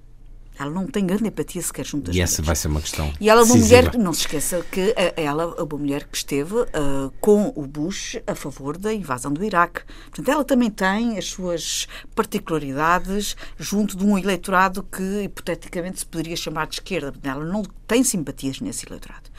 [0.62, 2.48] Ela não tem grande empatia sequer junto às E essa mulheres.
[2.48, 3.14] vai ser uma questão.
[3.20, 6.54] E ela é uma mulher, não se esqueça que ela é uma mulher que esteve
[6.56, 9.82] uh, com o Bush a favor da invasão do Iraque.
[10.06, 16.36] Portanto, ela também tem as suas particularidades junto de um eleitorado que hipoteticamente se poderia
[16.36, 17.14] chamar de esquerda.
[17.24, 19.30] Ela não tem simpatias nesse eleitorado.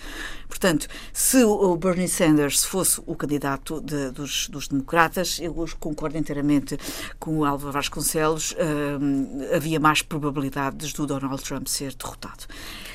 [0.47, 6.77] Portanto, se o Bernie Sanders fosse o candidato de, dos, dos, democratas, eu concordo inteiramente
[7.19, 12.45] com o Álvaro Vasconcelos, uh, havia mais probabilidades do Donald Trump ser derrotado.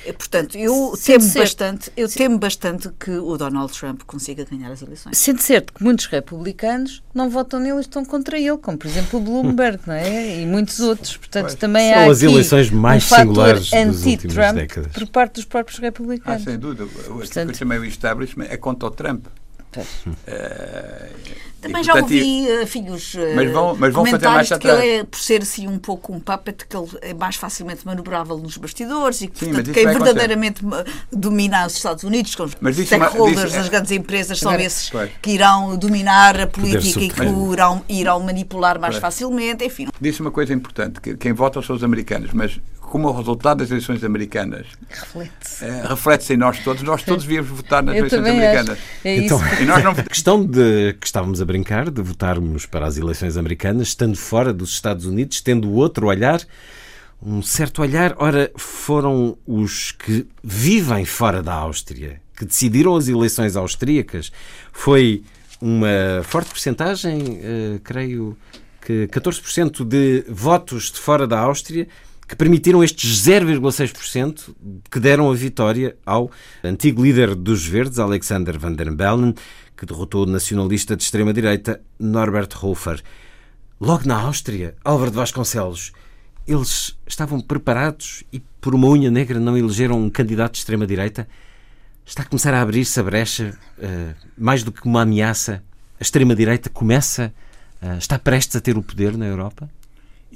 [0.05, 4.83] Eh, portanto, eu temo bastante, eu temo bastante que o Donald Trump consiga ganhar as
[4.83, 5.17] eleições.
[5.17, 9.19] Sendo certo que muitos republicanos não votam nele e estão contra ele, como por exemplo
[9.19, 10.41] o Bloomberg, não é?
[10.41, 11.17] E muitos outros.
[11.17, 11.55] Portanto, pois.
[11.55, 14.91] também São há as eleições mais um singulares das últimas décadas.
[14.93, 16.43] por parte dos próprios Ah, republicanos.
[16.43, 16.83] sem dúvida.
[16.85, 19.25] O que eu chamei o establishment é contra o Trump.
[20.25, 21.09] Eh,
[21.61, 24.55] Também e, já portanto, ouvi, enfim, os eh, Mas vão- mas vão fazer comentários marcha
[24.55, 27.35] de que ele é, por ser assim um pouco um puppet, que ele é mais
[27.35, 30.03] facilmente manobrável nos bastidores e que, Sim, portanto, quem acontecer.
[30.03, 34.39] verdadeiramente ma- domina os Estados Unidos, com os Mas disse uma- stakeholders das grandes empresas,
[34.39, 35.11] são Agora- esses Pois.
[35.21, 39.01] que irão dominar a política e que o irão, irão manipular mais Pois.
[39.01, 39.87] facilmente, enfim.
[39.99, 43.69] Disse uma coisa importante, que quem vota são os americanos, mas como o resultado das
[43.69, 45.65] eleições americanas Reflete-se.
[45.65, 48.79] eh, reflete-se em nós todos, nós todos devíamos votar nas Eu eleições americanas.
[49.03, 49.61] É Então, isso.
[49.61, 53.37] E nós não A questão de que estávamos a brincar, de votarmos para as eleições
[53.37, 56.41] americanas, estando fora dos Estados Unidos, tendo outro olhar,
[57.21, 63.55] um certo olhar, ora, foram os que vivem fora da Áustria, que decidiram as eleições
[63.55, 64.31] austríacas.
[64.71, 65.23] Foi
[65.59, 68.37] uma forte porcentagem, eh, creio
[68.79, 71.87] que 14% de votos de fora da Áustria
[72.27, 74.53] que permitiram estes 0,6%
[74.91, 76.29] que deram a vitória ao
[76.63, 79.33] antigo líder dos Verdes, Alexander Van der Bellen,
[79.77, 83.01] que derrotou o nacionalista de extrema-direita Norbert Hofer.
[83.79, 85.93] Logo na Áustria, Álvaro de Vasconcelos,
[86.45, 91.27] eles estavam preparados e por uma unha negra não elegeram um candidato de extrema-direita?
[92.05, 95.63] Está a começar a abrir-se a brecha, eh, mais do que uma ameaça.
[95.99, 97.33] A extrema-direita começa,
[97.81, 99.69] eh, está prestes a ter o poder na Europa?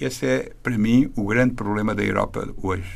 [0.01, 2.91] Esse é, para mim, o grande problema da Europa hoje.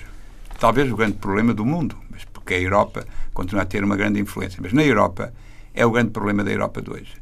[0.59, 4.19] Talvez o grande problema do mundo, mas porque a Europa continua a ter uma grande
[4.19, 4.59] influência.
[4.61, 5.31] Mas na Europa,
[5.73, 7.13] é o grande problema da Europa de hoje.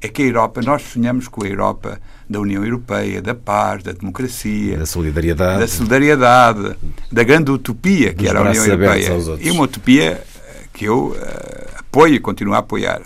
[0.00, 3.92] É que a Europa, nós sonhamos com a Europa da União Europeia, da paz, da
[3.92, 5.60] democracia, Da solidariedade.
[5.60, 6.76] da solidariedade,
[7.12, 9.10] da grande utopia que era a União Europeia.
[9.40, 13.02] E uma utopia eh, que eu eh, apoio e continuo a apoiar.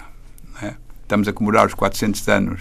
[0.63, 0.75] é?
[1.03, 2.61] Estamos a comemorar os 400 anos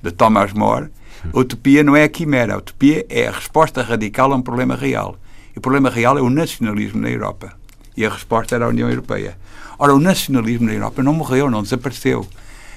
[0.00, 0.88] de Thomas More.
[1.32, 4.74] A utopia não é a quimera, a utopia é a resposta radical a um problema
[4.74, 5.16] real.
[5.54, 7.52] E o problema real é o nacionalismo na Europa.
[7.96, 9.36] E a resposta era a União Europeia.
[9.78, 12.26] Ora, o nacionalismo na Europa não morreu, não desapareceu.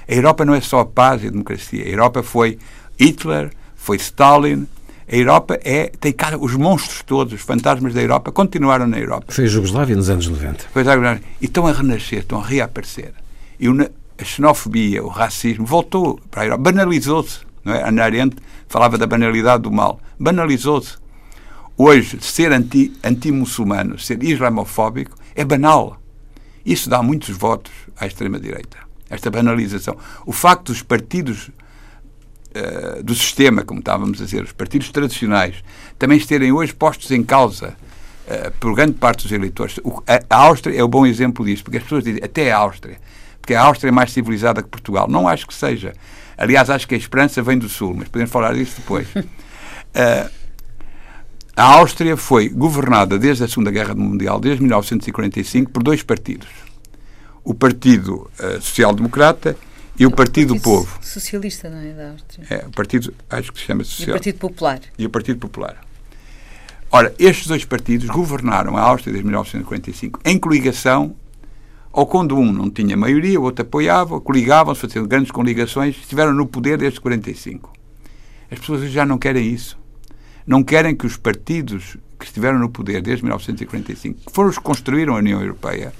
[0.07, 1.83] A Europa não é só a paz e a democracia.
[1.83, 2.57] A Europa foi
[2.99, 4.67] Hitler, foi Stalin.
[5.11, 5.91] A Europa é.
[5.99, 9.27] Tem cara, os monstros todos, os fantasmas da Europa, continuaram na Europa.
[9.29, 10.65] Foi a Jugoslávia nos anos 90.
[10.73, 13.13] Pois é, e estão a renascer, estão a reaparecer.
[13.59, 17.46] E a xenofobia, o racismo, voltou para a Europa, banalizou-se.
[17.67, 17.87] Não é?
[17.87, 19.99] Ana Arendt falava da banalidade do mal.
[20.17, 20.95] Banalizou-se.
[21.77, 26.01] Hoje, ser anti- anti-muçulmano, ser islamofóbico, é banal.
[26.65, 28.77] Isso dá muitos votos à extrema-direita.
[29.09, 29.95] Esta banalização.
[30.25, 31.51] O facto dos partidos
[32.53, 35.63] eh, do sistema, como estávamos a dizer, os partidos tradicionais,
[35.99, 37.75] também estarem hoje postos em causa
[38.27, 39.77] eh, por grande parte dos eleitores.
[39.83, 42.57] O- a, a Áustria é um bom exemplo disso, porque as pessoas dizem, até a
[42.57, 42.97] Áustria,
[43.39, 45.07] porque a Áustria é mais civilizada que Portugal.
[45.07, 45.93] Não acho que seja.
[46.37, 49.07] Aliás, acho que a esperança vem do Sul, mas podemos falar disso depois.
[49.99, 50.29] Eh,
[51.55, 56.49] a Áustria foi governada desde a Segunda Guerra Mundial, desde 1945, por dois partidos.
[57.43, 59.57] O Partido eh, Social Democrata
[59.97, 60.99] e o Partido do Povo.
[61.01, 61.93] Socialista, não é?
[61.93, 62.45] Da Áustria.
[62.47, 64.13] É, o partido, acho que se chama E o Social.
[64.13, 64.79] Partido Popular.
[64.99, 65.81] E o Partido Popular.
[66.91, 71.15] Ora, estes dois partidos governaram a Áustria desde 1945 em coligação,
[71.97, 76.45] ou quando um não tinha maioria, o outro apoiava, coligavam-se, fazendo grandes coligações, estiveram no
[76.45, 77.73] poder desde 45.
[78.51, 79.75] As pessoas já não querem isso.
[80.45, 84.63] Não querem que os partidos que estiveram no poder desde 1945, que foram os que
[84.63, 85.91] construíram a União Europeia,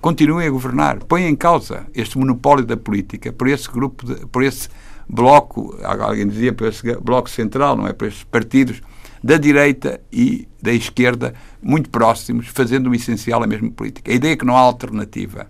[0.00, 1.00] continuem a governar.
[1.00, 4.68] Põem em causa este monopólio da política por esse grupo, de, por esse
[5.08, 7.92] bloco, alguém dizia por esse bloco central, não é?
[7.92, 8.80] Por estes partidos
[9.22, 14.10] da direita e da esquerda muito próximos, fazendo o essencial a mesma política.
[14.10, 15.46] A ideia é que não há alternativa.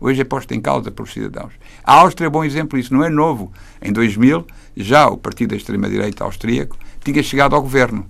[0.00, 1.52] Hoje é posta em causa pelos cidadãos.
[1.82, 3.52] A Áustria é bom exemplo disso, não é novo.
[3.80, 8.06] Em 2000, já o partido da extrema-direita austríaco tinha chegado ao governo.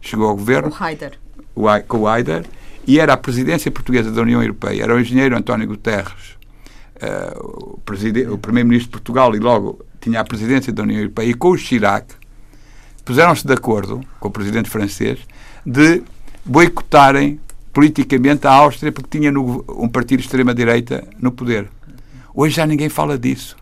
[0.00, 1.18] Chegou ao governo O Haider.
[1.54, 2.46] o com o Haider,
[2.86, 4.82] e era a presidência portuguesa da União Europeia.
[4.82, 6.36] Era o engenheiro António Guterres,
[7.00, 7.78] eh, o,
[8.32, 11.58] o primeiro-ministro de Portugal, e logo tinha a presidência da União Europeia, e com o
[11.58, 12.14] Chirac,
[13.08, 15.18] puseram-se de acordo com o presidente francês
[15.64, 16.02] de
[16.44, 17.40] boicotarem
[17.72, 21.68] politicamente a Áustria porque tinha no- um partido de extrema-direita no poder.
[22.34, 23.56] Hoje já ninguém fala disso.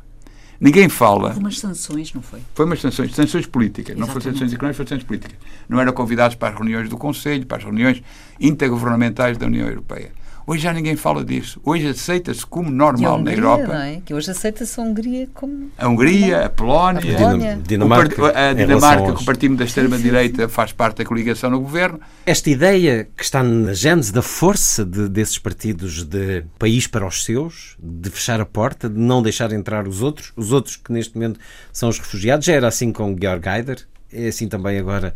[0.60, 1.28] Ninguém fala.
[1.28, 2.40] Algumas sanções, não foi?
[2.56, 4.38] Foi umas sanções, sanções políticas, não foram Exatamente.
[4.38, 5.38] sanções económicas, foram sanções políticas.
[5.68, 8.02] Não eram convidados para as reuniões do Conselho, para as reuniões
[8.40, 10.10] intergovernamentais da União Europeia.
[10.48, 11.60] Hoje já ninguém fala disso.
[11.64, 13.66] Hoje aceita-se como normal na Hungria, Europa.
[13.66, 14.00] não é?
[14.04, 15.72] Que hoje aceita-se a Hungria como...
[15.76, 17.60] A Hungria, a Polónia, A Polónia.
[17.66, 21.98] Dinamarca, part- a Dinamarca, que o partido da extrema-direita faz parte da coligação no governo.
[22.24, 27.24] Esta ideia que está na gênese da força de- desses partidos de país para os
[27.24, 31.12] seus, de fechar a porta, de não deixar entrar os outros, os outros que neste
[31.16, 31.40] momento
[31.72, 35.12] são os refugiados, já era assim com Georg Haider, é assim também agora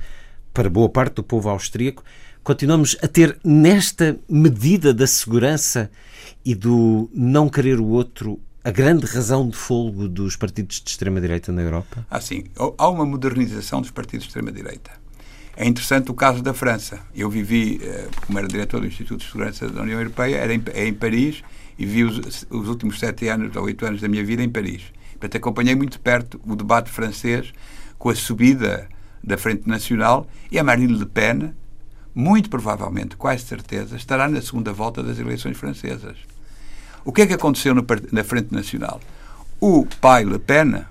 [0.52, 2.02] para boa parte do povo austríaco,
[2.42, 5.90] continuamos a ter nesta medida da segurança
[6.44, 11.50] e do não querer o outro a grande razão de folgo dos partidos de extrema-direita
[11.50, 12.06] na Europa?
[12.10, 12.44] Ah, sim.
[12.76, 14.90] Há uma modernização dos partidos de extrema-direita.
[15.56, 17.00] É interessante o caso da França.
[17.14, 20.62] Eu vivi, eh, como era diretor do Instituto de Segurança da União Europeia, era em,
[20.72, 21.42] é em Paris
[21.78, 24.82] e vi os, os, últimos sete anos ou oito anos da minha vida em Paris.
[25.12, 27.52] Portanto, acompanhei muito perto o debate francês
[27.98, 28.88] com a subida
[29.22, 31.52] da Frente Nacional e a Marine Le Pen,
[32.14, 36.16] muito provavelmente, quase certeza, estará na segunda volta das eleições francesas.
[37.04, 39.00] O que é que aconteceu no, na Frente Nacional?
[39.60, 40.84] O pai Le Pen,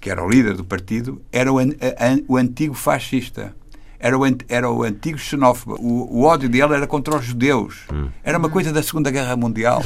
[0.00, 3.54] que era o líder do partido, era o, a, a, o antigo fascista.
[3.98, 5.76] Era o, era o antigo xenófobo.
[5.80, 7.84] O, o, ódio dele era contra os judeus.
[7.90, 8.08] Hum.
[8.22, 9.82] Era uma coisa da Segunda Guerra Mundial.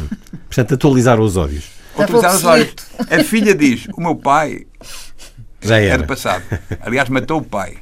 [0.47, 1.71] Portanto, atualizar os ódios.
[1.97, 2.75] Atualizar os ódios.
[3.11, 4.67] A filha diz: O meu pai
[5.61, 5.95] Já era.
[5.95, 6.43] é do passado.
[6.81, 7.79] Aliás, matou o pai.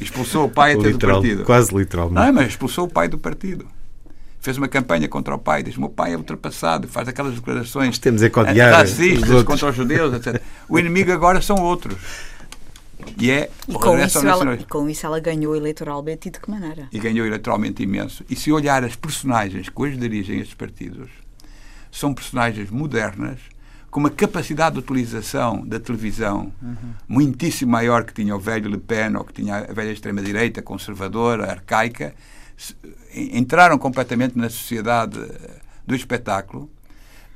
[0.00, 1.44] Expulsou o pai até Literal, do partido.
[1.44, 2.26] Quase literalmente.
[2.26, 3.66] Não, mas expulsou o pai do partido
[4.44, 8.22] fez uma campanha contra o pai, diz: meu pai é ultrapassado, faz aquelas declarações Temos
[8.22, 8.28] é
[8.70, 10.40] racistas os contra os judeus, etc.
[10.68, 11.96] O inimigo agora são outros.
[13.18, 16.50] E é e com, isso ela, e com isso ela ganhou eleitoralmente e de que
[16.50, 16.88] maneira?
[16.92, 18.24] E ganhou eleitoralmente imenso.
[18.28, 21.10] E se olhar as personagens que hoje dirigem estes partidos,
[21.90, 23.38] são personagens modernas,
[23.94, 26.74] com uma capacidade de utilização da televisão uhum.
[27.06, 31.48] muitíssimo maior que tinha o velho Le Pen ou que tinha a velha extrema-direita, conservadora,
[31.48, 32.12] arcaica,
[33.14, 35.16] entraram completamente na sociedade
[35.86, 36.68] do espetáculo.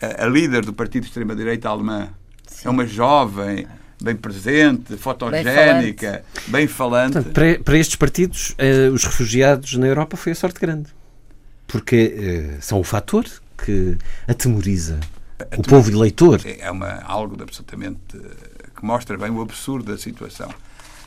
[0.02, 2.08] A, a líder do partido de extrema-direita alemã
[2.48, 2.66] Sim.
[2.66, 3.68] é uma jovem,
[4.02, 7.12] bem presente, fotogénica, bem falante.
[7.12, 10.88] Portanto, para, para, estes partidos, eh, os refugiados na Europa foi a sorte grande.
[11.68, 14.98] Porque eh, são o fator que atemoriza
[15.56, 16.40] o povo eleitor.
[16.44, 18.18] É, é uma, algo absolutamente
[18.76, 20.48] que mostra bem o absurdo da situação.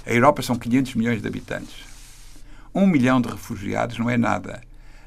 [0.05, 1.91] A Europa são 500 milhões de habitantes
[2.73, 4.61] um milhão de refugiados não é nada.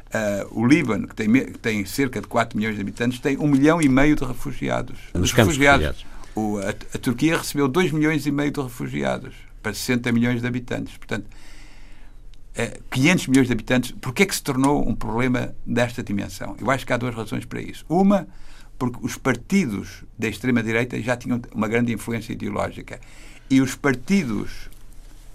[0.06, 3.48] Uh, o Líbano, que tem, que tem, cerca de 4 milhões de habitantes, tem um
[3.48, 4.98] milhão e meio de refugiados.
[5.12, 6.06] Nos refugiados.
[6.34, 10.46] O, a, a, Turquia recebeu 2 milhões e meio de refugiados para 60 milhões de
[10.46, 10.96] habitantes.
[10.96, 11.26] Portanto,
[12.54, 13.92] é, 500 milhões de habitantes.
[14.00, 16.56] Porquê é que se tornou um problema desta dimensão?
[16.60, 17.84] Eu acho que há duas razões para isso.
[17.88, 18.26] Uma,
[18.78, 23.00] porque os partidos da extrema-direita já tinham uma grande influência ideológica.
[23.48, 24.68] E os partidos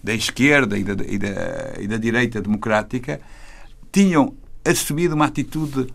[0.04, 3.20] da esquerda e da, e da, e da direita democrática
[3.92, 5.88] tinham assumido uma atitude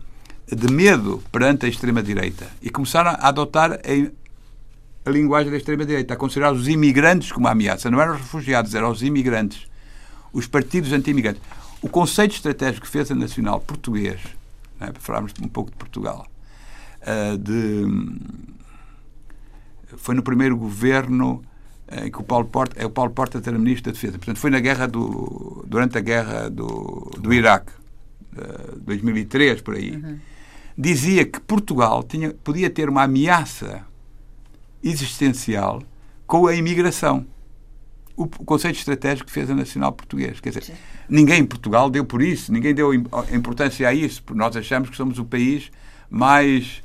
[0.51, 6.17] de medo perante a extrema-direita e começaram a adotar a, a linguagem da extrema-direita, a
[6.17, 7.89] considerar os imigrantes como uma ameaça.
[7.89, 9.67] Não eram os refugiados, eram os imigrantes.
[10.33, 11.41] Os partidos anti-imigrantes.
[11.81, 14.19] O conceito estratégico que fez a Nacional português,
[14.79, 16.27] é, para falarmos um pouco de Portugal,
[17.05, 17.85] uh, de,
[19.97, 21.41] foi no primeiro governo
[21.91, 24.17] em que o Paulo Porta, é o Paulo Porta era ministro da Defesa.
[24.17, 27.71] Portanto, foi na guerra do, durante a guerra do, do Iraque,
[28.37, 29.91] uh, 2003, por aí.
[29.91, 30.19] Uhum.
[30.77, 33.85] Dizia que Portugal tinha, podia ter uma ameaça
[34.83, 35.81] existencial
[36.27, 37.25] com a imigração.
[38.17, 40.39] O, o conceito estratégico que fez a Nacional Português.
[40.39, 40.73] Quer dizer, Sim.
[41.09, 44.95] ninguém em Portugal deu por isso, ninguém deu importância a isso, porque nós achamos que
[44.95, 45.69] somos o país
[46.09, 46.81] mais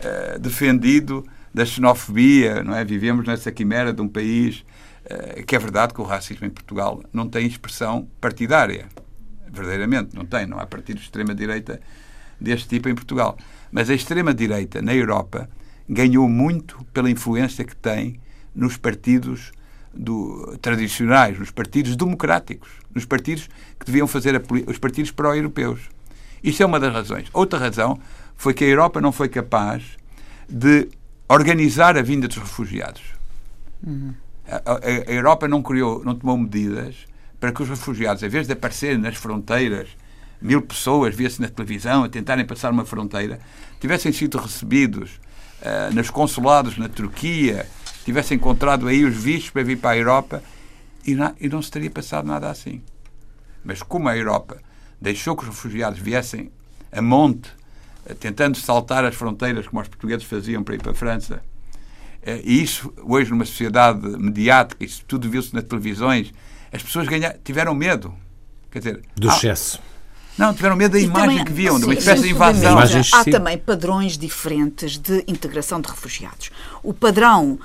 [0.00, 2.84] uh, defendido da xenofobia, não é?
[2.84, 4.64] Vivemos nessa quimera de um país
[5.04, 8.86] uh, que é verdade que o racismo em Portugal não tem expressão partidária.
[9.50, 10.46] Verdadeiramente, não tem.
[10.46, 11.80] Não há partidos de extrema-direita
[12.40, 13.36] deste tipo em Portugal.
[13.72, 15.48] Mas a extrema-direita na Europa
[15.88, 18.20] ganhou muito pela influência que tem
[18.54, 19.52] nos partidos
[19.92, 25.80] do, tradicionais, nos partidos democráticos, nos partidos que deviam fazer a, os partidos pró-europeus.
[26.42, 27.28] Isso é uma das razões.
[27.32, 27.98] Outra razão
[28.38, 29.82] foi que a Europa não foi capaz
[30.48, 30.88] de
[31.28, 33.02] organizar a vinda dos refugiados.
[33.84, 34.14] Uhum.
[34.48, 34.76] A, a,
[35.08, 36.94] a, Europa não criou, não tomou medidas
[37.38, 39.88] para que os refugiados, em vez de aparecerem nas fronteiras,
[40.40, 43.40] mil pessoas via-se na televisão a tentarem passar uma fronteira,
[43.80, 45.20] tivessem sido recebidos
[45.60, 47.66] uh, nos consulados na Turquia,
[48.04, 50.42] tivessem encontrado aí os vistos para vir para a Europa
[51.04, 52.80] e não, e não se teria passado nada assim.
[53.64, 54.58] Mas como a Europa
[55.00, 56.52] deixou que os refugiados viessem
[56.92, 57.58] a monte
[58.14, 61.42] tentando saltar as fronteiras como os portugueses faziam para ir para a França.
[62.22, 66.32] Eh, e isso, hoje, numa sociedade mediática, isso tudo viu-se nas televisões,
[66.72, 68.14] as pessoas ganharam, tiveram medo.
[68.70, 69.80] Quer dizer, do excesso.
[70.36, 72.78] Não, tiveram medo da imagem também, que viam, sim, de uma espécie de invasão.
[73.12, 76.50] Há também padrões diferentes de integração de refugiados.
[76.88, 77.58] O padrão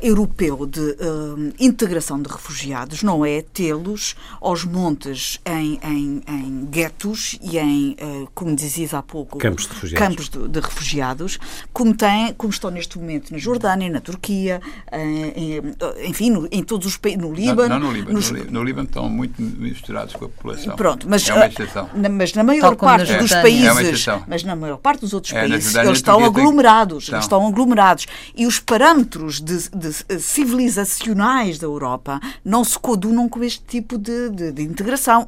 [0.00, 7.38] europeu de uh, integração de refugiados não é tê-los aos montes em, em, em guetos
[7.40, 7.96] e em,
[8.34, 11.38] como dizias há pouco, campos de refugiados, campos de, de refugiados
[11.72, 14.60] como, tem, como estão neste momento na Jordânia, na Turquia,
[14.92, 15.62] em,
[16.04, 17.68] enfim, no, em todos os países, no Líbano.
[17.68, 18.14] Não, não no Líbano.
[18.14, 18.30] Nos...
[18.30, 20.76] No, Líbano estão muito misturados com a população.
[20.76, 21.90] Pronto, mas, é uma exceção.
[22.10, 25.40] mas na maior parte dos é países, é mas na maior parte dos outros é,
[25.40, 27.14] países, eles estão aglomerados, tem...
[27.14, 28.06] eles estão aglomerados.
[28.34, 33.98] E os parâmetros de, de, de, civilizacionais da Europa não se coadunam com este tipo
[33.98, 35.26] de, de integração,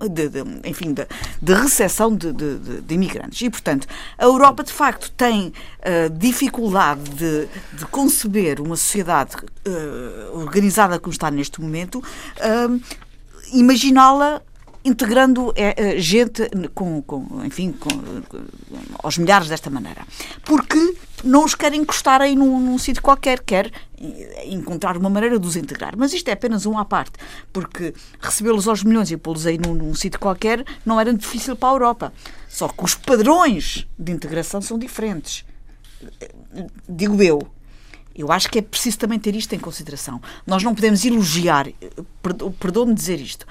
[0.65, 2.33] enfim, de, recepção de,
[2.95, 3.41] imigrantes.
[3.43, 3.87] E, portanto,
[4.19, 7.49] a Europa, de facto, tem uh, dificuldade de,
[7.91, 12.81] conceber uma sociedade uh, organizada como está neste momento, uh,
[13.53, 14.43] imaginá-la
[14.85, 17.91] integrando é, gente com, com enfim, com,
[18.29, 18.39] com,
[19.03, 20.07] aos milhares desta maneira.
[20.45, 23.71] Porque não os querem encostar aí num, num sítio qualquer, quer
[24.47, 25.95] encontrar uma maneira de os integrar.
[25.97, 27.13] Mas isto é apenas um à parte,
[27.53, 31.69] porque recebê-los aos milhões e pô-los aí num, num sítio qualquer não era difícil para
[31.69, 32.13] a Europa.
[32.49, 35.45] Só que os padrões de integração são diferentes.
[36.89, 37.49] Digo eu,
[38.15, 40.21] eu acho que é preciso também ter isto em consideração.
[40.47, 41.67] Nós não podemos elogiar,
[42.59, 43.47] perdoe-me dizer isto,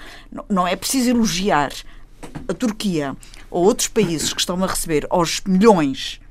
[0.48, 1.72] não é preciso elogiar
[2.48, 3.16] a Turquia
[3.50, 6.21] ou outros países que estão a receber aos milhões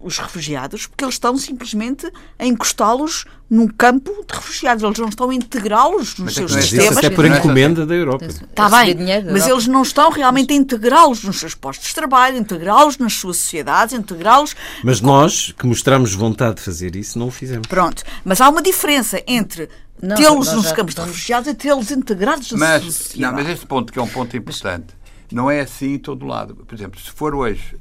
[0.00, 4.82] os refugiados, porque eles estão simplesmente a encostá-los num campo de refugiados.
[4.82, 6.96] Eles não estão a integrá-los nos mas seus é sistemas.
[6.96, 8.24] Isso é por encomenda da Europa.
[8.24, 8.96] Está bem,
[9.30, 13.36] mas eles não estão realmente a integrá-los nos seus postos de trabalho, integrá-los nas suas
[13.36, 14.56] sociedades, integrá-los.
[14.82, 17.66] Mas nós, que mostramos vontade de fazer isso, não o fizemos.
[17.66, 19.68] Pronto, mas há uma diferença entre
[20.16, 23.20] tê-los nos campos de refugiados e tê-los integrados na mas, sociedade.
[23.20, 24.94] Não, mas este ponto, que é um ponto importante,
[25.30, 26.54] não é assim em todo lado.
[26.54, 27.76] Por exemplo, se for hoje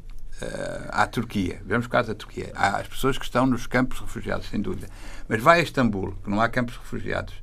[0.90, 1.62] à Turquia.
[1.66, 2.52] Vemos o caso da Turquia.
[2.56, 4.88] Há as pessoas que estão nos campos refugiados, sem dúvida.
[5.28, 7.34] Mas vai a Istambul, que não há campos refugiados,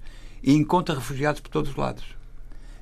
[0.43, 2.05] e encontra refugiados por todos os lados.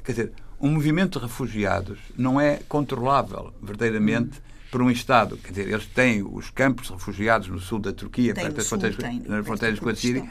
[0.05, 4.41] Quer dizer, um movimento de refugiados não é controlável, verdadeiramente,
[4.71, 5.37] por um Estado.
[5.37, 9.21] Quer dizer, eles têm os campos refugiados no sul da Turquia, perto das fronteiras, tem,
[9.21, 10.29] nas fronteiras com a Síria,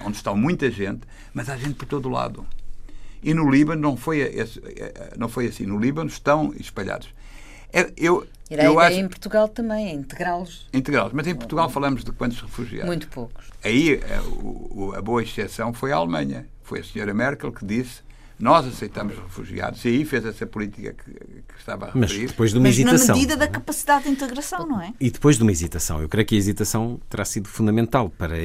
[0.00, 1.00] onde está muita gente,
[1.32, 2.46] mas há gente por todo o lado.
[3.22, 5.66] E no Líbano não foi, esse, eh, não foi assim.
[5.66, 7.08] No Líbano estão espalhados.
[7.72, 9.06] É, eu, era eu a ideia acho...
[9.06, 10.68] em Portugal também, é integrá-los.
[10.72, 11.12] Integrá-los.
[11.12, 12.86] Mas em Portugal falamos de quantos refugiados?
[12.86, 13.46] Muito poucos.
[13.64, 16.46] Aí a, a, a boa exceção foi a Alemanha.
[16.62, 21.10] Foi a senhora Merkel que disse nós aceitamos refugiados e aí fez essa política que,
[21.10, 22.20] que estava a referir.
[22.22, 23.08] Mas depois de uma Mas hesitação.
[23.08, 24.94] na medida da capacidade de integração, não é?
[25.00, 26.00] E depois de uma hesitação.
[26.00, 28.36] Eu creio que a hesitação terá sido fundamental para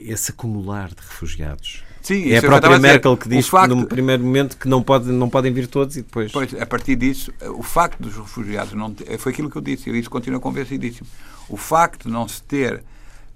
[0.00, 1.84] esse acumular de refugiados.
[2.02, 5.30] Sim, é a própria Merkel que diz facto, no primeiro momento que não, pode, não
[5.30, 6.32] podem vir todos e depois.
[6.32, 9.88] Pois, a partir disso, o facto dos refugiados não ter, foi aquilo que eu disse,
[9.88, 11.06] e isso continua convencidíssimo.
[11.48, 12.82] O facto de não se ter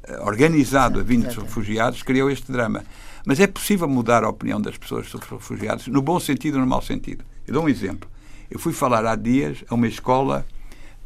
[0.02, 2.84] eh, organizado a vinda dos refugiados criou este drama.
[3.24, 6.60] Mas é possível mudar a opinião das pessoas sobre os refugiados, no bom sentido e
[6.60, 7.24] no mau sentido.
[7.46, 8.08] Eu dou um exemplo.
[8.50, 10.46] Eu fui falar há dias a uma escola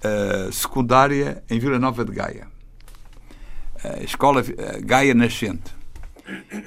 [0.04, 2.46] uh, secundária em Vila Nova de Gaia.
[3.82, 5.79] A escola uh, Gaia Nascente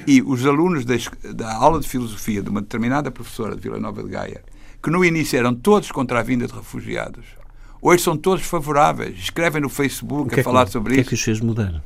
[0.07, 0.95] e os alunos da,
[1.33, 4.43] da aula de filosofia de uma determinada professora de Vila Nova de Gaia,
[4.81, 7.25] que no início eram todos contra a vinda de refugiados,
[7.81, 11.01] hoje são todos favoráveis, escrevem no Facebook a é falar que, sobre isso.
[11.01, 11.83] O que é que os fez mudar?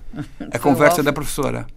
[0.51, 1.67] A conversa da professora.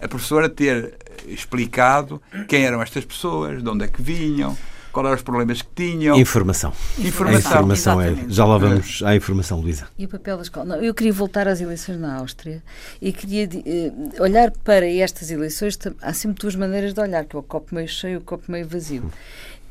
[0.00, 0.96] A professora ter
[1.28, 4.56] explicado quem eram estas pessoas, de onde é que vinham,
[4.92, 6.16] quais eram os problemas que tinham.
[6.16, 6.72] Informação.
[6.98, 7.50] Informação.
[7.50, 8.14] A informação é.
[8.28, 9.88] Já lá vamos à informação, Luísa.
[9.98, 10.66] E o papel da escola?
[10.66, 12.62] Não, eu queria voltar às eleições na Áustria
[13.00, 15.78] e queria uh, olhar para estas eleições.
[16.00, 18.50] Há sempre duas maneiras de olhar, que é o copo meio cheio e o copo
[18.52, 19.10] meio vazio.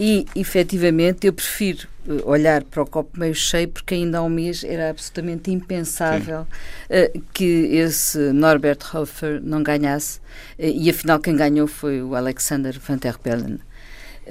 [0.04, 4.30] E, efetivamente, eu prefiro eh, olhar para o copo meio cheio, porque ainda há um
[4.30, 10.22] mês era absolutamente impensável uh, que esse Norbert Hofer não ganhasse, uh,
[10.58, 13.60] e afinal quem ganhou foi o Alexander Van der Bellen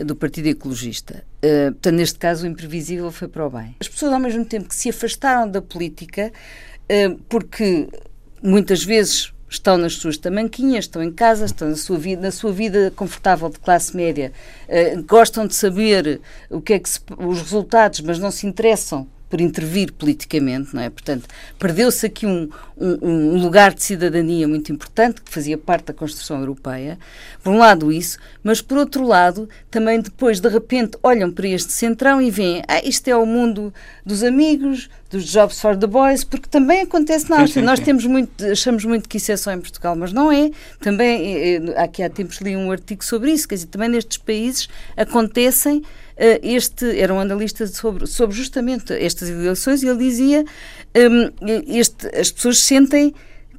[0.04, 1.24] do Partido Ecologista.
[1.44, 3.76] Uh, portanto, neste caso, o imprevisível foi para o bem.
[3.80, 6.32] As pessoas, ao mesmo tempo que se afastaram da política,
[6.84, 7.88] uh, porque
[8.42, 12.52] muitas vezes estão nas suas tamanquinhas, estão em casa, estão na sua vida, na sua
[12.52, 14.32] vida confortável de classe média,
[14.68, 19.08] uh, gostam de saber o que é que se, os resultados, mas não se interessam
[19.30, 20.90] por intervir politicamente, não é?
[20.90, 25.94] Portanto, perdeu-se aqui um, um, um, lugar de cidadania muito importante que fazia parte da
[25.94, 26.98] construção europeia.
[27.42, 31.72] Por um lado isso, mas por outro lado, também depois de repente olham para este
[31.72, 33.72] centrão e veem, ah, isto é o mundo
[34.04, 37.64] dos amigos, dos jobs for the boys, porque também acontece na Áustria.
[37.64, 40.50] Nós temos muito, achamos muito que isso é só em Portugal, mas não é.
[40.80, 44.18] Também, eh, eh, aqui há tempos li um artigo sobre isso, quer dizer, também nestes
[44.18, 45.82] países acontecem
[46.42, 50.44] este era um analista sobre, sobre justamente estas eleições e ele dizia
[50.94, 51.30] um,
[51.66, 53.14] este, as pessoas sentem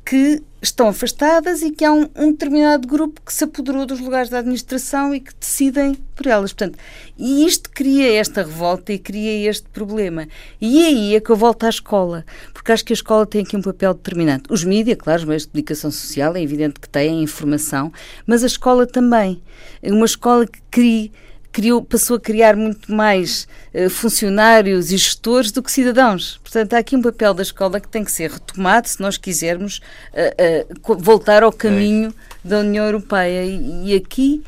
[0.06, 4.30] que estão afastadas e que há um, um, determinado grupo que se apoderou dos lugares
[4.30, 6.54] da administração e que decidem por elas.
[6.54, 6.78] Portanto,
[7.18, 10.28] e isto cria esta revolta e cria este problema.
[10.60, 13.56] E aí é que eu volto à escola, porque acho que a escola tem aqui
[13.56, 14.44] um papel determinante.
[14.50, 17.92] Os mídias, claro, os meios de comunicação social, é evidente que têm informação,
[18.28, 19.42] mas a escola também.
[19.82, 21.12] Uma escola que crie
[21.52, 26.40] criou, passou a criar muito mais uh, funcionários e gestores do que cidadãos.
[26.44, 29.82] Portanto, há aqui um papel da escola que tem que ser retomado se nós quisermos
[30.14, 32.14] uh, uh, voltar ao caminho
[32.46, 32.48] é.
[32.48, 33.44] da União Europeia.
[33.46, 34.44] E, e aqui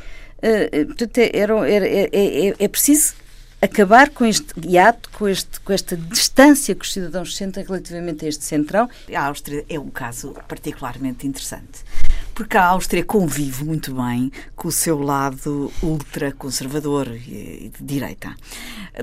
[0.87, 3.13] portanto, é, era, era, é, é, é preciso
[3.61, 8.27] acabar com este hiato, com, este, com esta distância que os cidadãos sentem relativamente a
[8.27, 8.89] este centrão.
[9.15, 11.85] A Áustria é um caso particularmente interessante
[12.33, 18.35] porque a Áustria convive muito bem com o seu lado ultraconservador e de direita.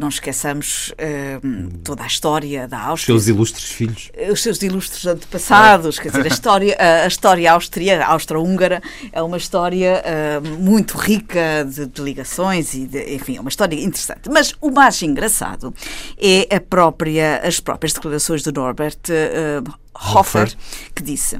[0.01, 3.14] Não esqueçamos uh, toda a história da Áustria.
[3.14, 4.11] Os seus ilustres filhos.
[4.31, 5.99] Os seus ilustres antepassados.
[5.99, 11.87] Quer dizer, a história, a, história austríaca, austro-húngara, é uma história uh, muito rica de,
[11.87, 14.28] de ligações e, de, enfim, é uma história interessante.
[14.31, 15.74] Mas o mais engraçado
[16.18, 20.53] é a própria, as próprias declarações do Norbert uh, Hofer,
[20.95, 21.39] que disse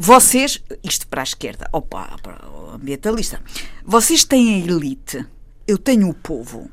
[0.00, 3.42] vocês, isto para a esquerda, opa, para o ambientalista,
[3.84, 5.26] vocês têm a elite,
[5.66, 6.70] eu tenho o povo.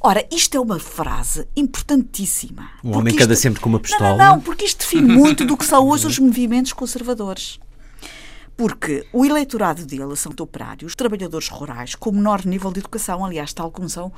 [0.00, 2.70] Ora, isto é uma frase importantíssima.
[2.84, 3.18] O homem isto...
[3.18, 4.10] cada sempre com uma pistola.
[4.10, 7.58] Não, não, não, porque isto define muito do que são hoje os movimentos conservadores.
[8.56, 13.72] Porque o eleitorado dele são operários, trabalhadores rurais, com menor nível de educação, aliás, tal
[13.72, 14.12] como são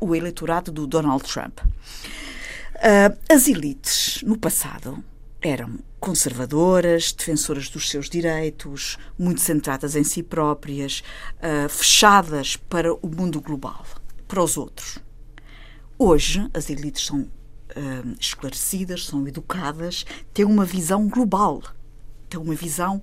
[0.00, 1.60] o eleitorado do Donald Trump.
[1.60, 5.04] Uh, as elites, no passado,
[5.46, 11.02] eram conservadoras, defensoras dos seus direitos, muito centradas em si próprias,
[11.38, 13.84] uh, fechadas para o mundo global,
[14.26, 14.98] para os outros.
[15.98, 21.62] Hoje, as elites são uh, esclarecidas, são educadas, têm uma visão global,
[22.28, 23.00] têm uma visão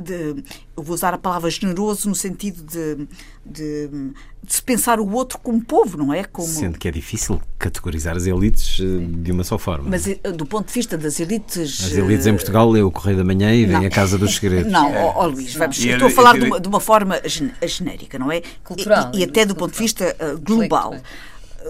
[0.00, 0.42] de,
[0.76, 3.06] eu vou usar a palavra generoso no sentido de,
[3.44, 4.12] de, de,
[4.48, 6.24] se pensar o outro como povo, não é?
[6.24, 6.48] Como...
[6.48, 9.90] Sendo que é difícil categorizar as elites eh, de uma só forma.
[9.90, 11.84] Mas eh, do ponto de vista das elites.
[11.84, 14.72] As elites em Portugal lê o Correio da Manhã e vem a Casa dos Segredos.
[14.72, 17.20] Não, ó, ó Luís, vamos, estou a falar de uma, de uma forma
[17.66, 18.42] genérica, não é?
[18.64, 19.12] Cultural.
[19.14, 20.94] E, e até do ponto de vista uh, global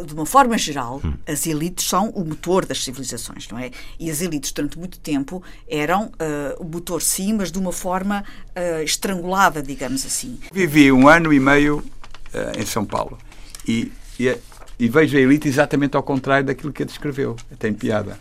[0.04, 1.14] de uma forma geral, hum.
[1.26, 3.70] as elites são o motor das civilizações, não é?
[3.98, 8.24] E as elites, durante muito tempo, eram uh, o motor, sim, mas de uma forma
[8.50, 10.38] uh, estrangulada, digamos assim.
[10.52, 13.18] Vivi um ano e meio uh, em São Paulo
[13.66, 14.36] e, e,
[14.78, 17.36] e, vejo a elite exatamente ao contrário daquilo que a descreveu.
[17.58, 18.18] Tem piada.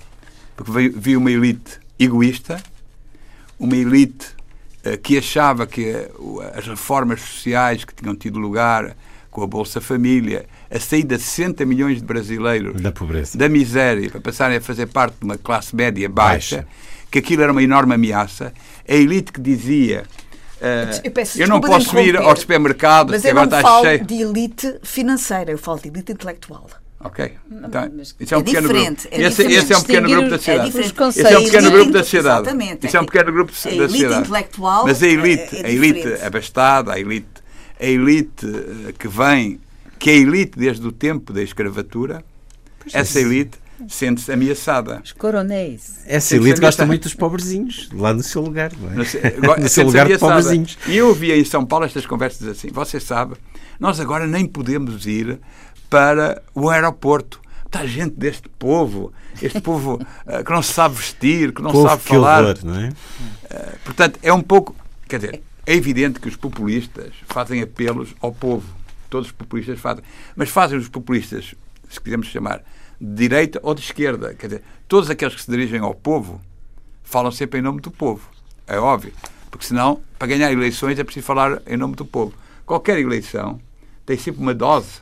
[0.56, 2.62] Porque vi, vi uma elite egoísta,
[3.58, 4.40] uma elite
[5.04, 5.94] que achava que
[6.54, 8.96] as reformas sociais que tinham tido lugar
[9.30, 14.10] com a Bolsa Família, a saída de 60 milhões de brasileiros da pobreza, da miséria,
[14.10, 16.68] para passarem a fazer parte de uma classe média baixa, baixa.
[17.12, 18.54] que aquilo era uma enorme ameaça.
[18.88, 20.04] A elite que dizia
[20.60, 24.06] Uh, eu, eu não posso ir ao supermercado, mas eu agora não falo cheio.
[24.06, 26.68] de elite financeira, eu falo de elite intelectual.
[27.02, 27.32] Ok.
[27.50, 29.16] Então, isso é um é pequeno diferente, grupo.
[29.16, 30.66] É esse, esse, é um pequeno grupo da sociedade.
[30.66, 32.42] É esse é um pequeno grupo da sociedade.
[32.42, 32.88] Exatamente.
[32.88, 34.20] Isso é um pequeno grupo da sociedade.
[34.20, 34.84] intelectual.
[34.86, 37.28] Mas a elite, é, é a elite abastada, a elite,
[37.80, 39.60] a elite eh, que vem
[39.98, 42.24] que a elite, desde o tempo da escravatura,
[42.80, 43.22] pois essa é.
[43.22, 43.58] elite
[43.88, 45.02] sente-se ameaçada.
[45.04, 46.02] Os coronéis.
[46.06, 48.96] Essa elite gosta muito dos pobrezinhos, lá no seu lugar, não é?
[48.96, 50.78] No, no seu lugar de pobrezinhos.
[50.88, 53.36] E eu ouvia em São Paulo estas conversas assim, você sabe,
[53.80, 55.40] nós agora nem podemos ir
[55.90, 57.40] para o aeroporto.
[57.66, 61.88] Está gente deste povo, este povo uh, que não se sabe vestir, que não povo
[61.88, 62.44] sabe falar.
[62.44, 62.88] Horror, não é?
[62.90, 64.76] Uh, portanto, é um pouco.
[65.08, 70.04] Quer dizer, é evidente que os populistas fazem apelos ao povo todos os populistas fazem.
[70.36, 71.56] Mas fazem os populistas,
[71.90, 72.64] se quisermos chamar,
[73.02, 74.34] de direita ou de esquerda.
[74.36, 76.40] Quer dizer, todos aqueles que se dirigem ao povo
[77.04, 78.30] falam sempre em nome do povo.
[78.68, 79.12] É óbvio.
[79.50, 82.34] Porque senão, para ganhar eleições, é preciso falar em nome do povo.
[82.66, 83.60] Qualquer eleição
[84.06, 85.02] tem sempre uma dose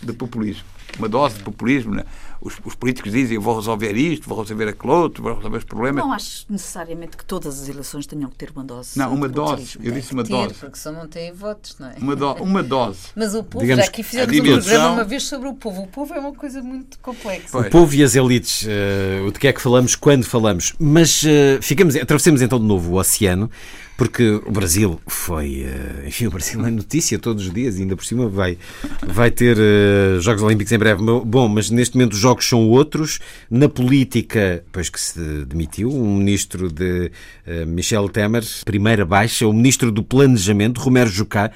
[0.00, 0.64] de populismo.
[0.98, 1.94] Uma dose de populismo.
[1.94, 2.04] Né?
[2.44, 6.04] Os, os, políticos dizem vou resolver isto, vou resolver aquilo outro, vou resolver os problemas.
[6.04, 8.98] Não acho necessariamente que todas as eleições tenham que ter uma dose.
[8.98, 9.78] Não, uma dose.
[9.82, 10.54] Eu disse uma ter, dose.
[10.54, 11.94] Porque só não têm votos, não é?
[11.98, 12.98] Uma, do, uma dose.
[13.16, 15.82] Mas o povo, Digamos já aqui fizemos um programa uma vez sobre o povo.
[15.82, 17.48] O povo é uma coisa muito complexa.
[17.50, 17.66] Pois.
[17.66, 20.74] O povo e as elites, uh, o de que é que falamos, quando falamos.
[20.78, 21.26] Mas uh,
[21.62, 23.50] ficamos, atravessemos então de novo o oceano
[23.96, 28.04] porque o Brasil foi, eh, enfim, o Brasil é notícia todos os dias, ainda por
[28.04, 28.58] cima vai,
[29.06, 31.02] vai ter uh, Jogos Olímpicos em breve.
[31.02, 33.20] Bom, mas neste momento os jogos são outros.
[33.48, 37.12] Na política, pois que se demitiu, o ministro de
[37.46, 41.52] uh, Michel Temer, primeira baixa, o ministro do Planejamento, Romero Jucá,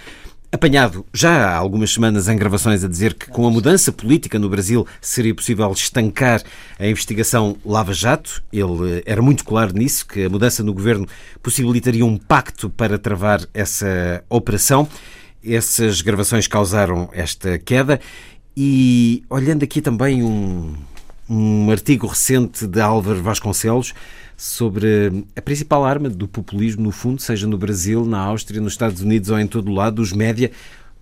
[0.51, 4.49] apanhado já há algumas semanas em gravações a dizer que com a mudança política no
[4.49, 6.43] Brasil seria possível estancar
[6.79, 8.43] a investigação Lava Jato.
[8.53, 11.07] Ele era muito claro nisso, que a mudança no governo
[11.43, 14.89] possibilitaria um pacto para travar essa operação.
[15.45, 18.01] Essas gravações causaram esta queda
[18.57, 20.75] e olhando aqui também um,
[21.29, 23.95] um artigo recente de Álvaro Vasconcelos
[24.39, 29.03] sobre a principal arma do populismo, no fundo, seja no Brasil, na Áustria, nos Estados
[29.03, 30.53] Unidos ou em todo o lado, os média.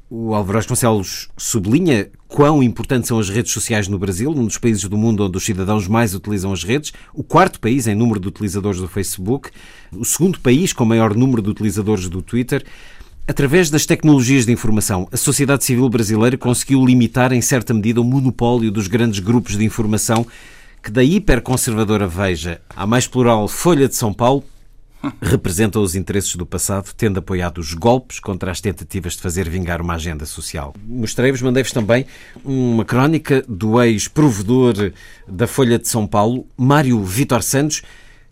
[0.08, 4.84] O Álvaro Vasconcelos sublinha quão importantes são as redes sociais no Brasil, um dos países
[4.84, 8.28] do mundo onde os cidadãos mais utilizam as redes, o quarto país em número de
[8.28, 9.50] utilizadores do Facebook,
[9.92, 12.64] o segundo país com maior número de utilizadores do Twitter.
[13.28, 18.04] Através das tecnologias de informação, a sociedade civil brasileira conseguiu limitar, em certa medida, o
[18.04, 20.24] monopólio dos grandes grupos de informação
[20.86, 24.44] que da hiperconservadora Veja à mais plural Folha de São Paulo
[25.20, 29.82] representa os interesses do passado, tendo apoiado os golpes contra as tentativas de fazer vingar
[29.82, 30.76] uma agenda social.
[30.86, 32.06] Mostrei-vos, mandei-vos também
[32.44, 34.92] uma crónica do ex-provedor
[35.26, 37.82] da Folha de São Paulo, Mário Vitor Santos,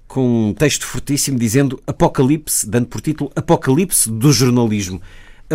[0.07, 5.03] com um texto fortíssimo dizendo Apocalipse, dando por título Apocalipse do jornalismo.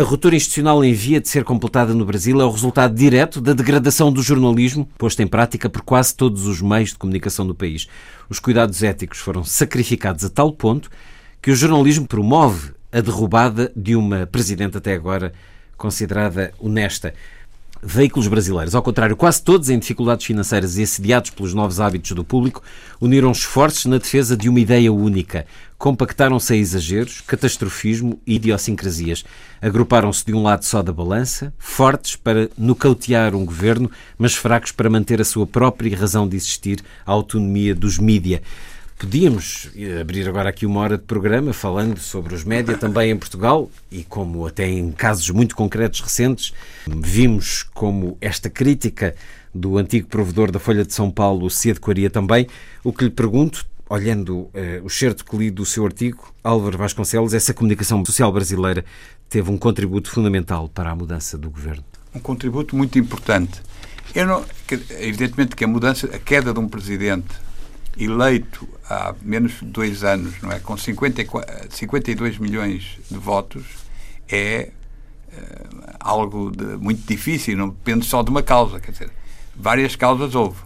[0.00, 3.52] A ruptura institucional em via de ser completada no Brasil é o resultado direto da
[3.52, 7.86] degradação do jornalismo, posto em prática por quase todos os meios de comunicação do país.
[8.26, 10.90] Os cuidados éticos foram sacrificados a tal ponto
[11.42, 15.34] que o jornalismo promove a derrubada de uma presidente até agora
[15.76, 17.12] considerada honesta
[17.82, 18.74] veículos brasileiros.
[18.74, 22.62] Ao contrário, quase todos em dificuldades financeiras e assediados pelos novos hábitos do público,
[23.00, 25.46] uniram esforços na defesa de uma ideia única.
[25.78, 29.24] Compactaram-se a exageros, catastrofismo e idiosincrasias.
[29.62, 34.90] Agruparam-se de um lado só da balança, fortes para nocautear um governo, mas fracos para
[34.90, 38.42] manter a sua própria razão de existir, a autonomia dos mídia.
[39.00, 43.70] Podíamos abrir agora aqui uma hora de programa falando sobre os média também em Portugal
[43.90, 46.52] e como até em casos muito concretos recentes
[46.86, 49.16] vimos como esta crítica
[49.54, 52.46] do antigo provedor da Folha de São Paulo se adequaria também.
[52.84, 57.32] O que lhe pergunto, olhando eh, o certo que li do seu artigo, Álvaro Vasconcelos,
[57.32, 58.84] essa comunicação social brasileira
[59.30, 61.82] teve um contributo fundamental para a mudança do governo.
[62.14, 63.62] Um contributo muito importante.
[64.14, 64.44] Não,
[65.00, 67.28] evidentemente que a mudança, a queda de um presidente
[67.96, 70.58] eleito há menos de dois anos, não é?
[70.58, 71.24] com 50,
[71.70, 73.64] 52 milhões de votos,
[74.28, 74.70] é
[75.32, 79.10] uh, algo de, muito difícil, não depende só de uma causa, quer dizer,
[79.54, 80.60] várias causas houve.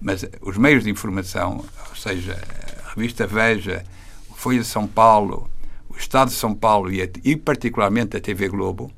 [0.00, 2.40] Mas os meios de informação, ou seja,
[2.86, 3.84] a revista Veja,
[4.30, 5.50] o Folha de São Paulo,
[5.90, 8.90] o Estado de São Paulo e, e particularmente a TV Globo,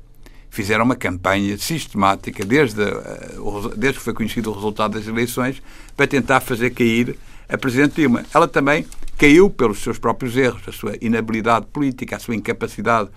[0.49, 5.61] fizeram uma campanha sistemática desde, uh, desde que foi conhecido o resultado das eleições
[5.97, 7.17] para tentar fazer cair
[7.51, 8.23] a Presidente Dilma.
[8.33, 8.85] Ela também
[9.17, 13.09] caiu pelos seus próprios erros, a sua inabilidade política, a sua incapacidade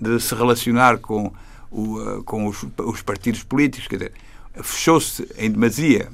[0.00, 1.32] de se relacionar com,
[1.70, 4.12] o, eh, com os, os, partidos políticos, quer dizer,
[4.62, 6.08] fechou-se em demasia.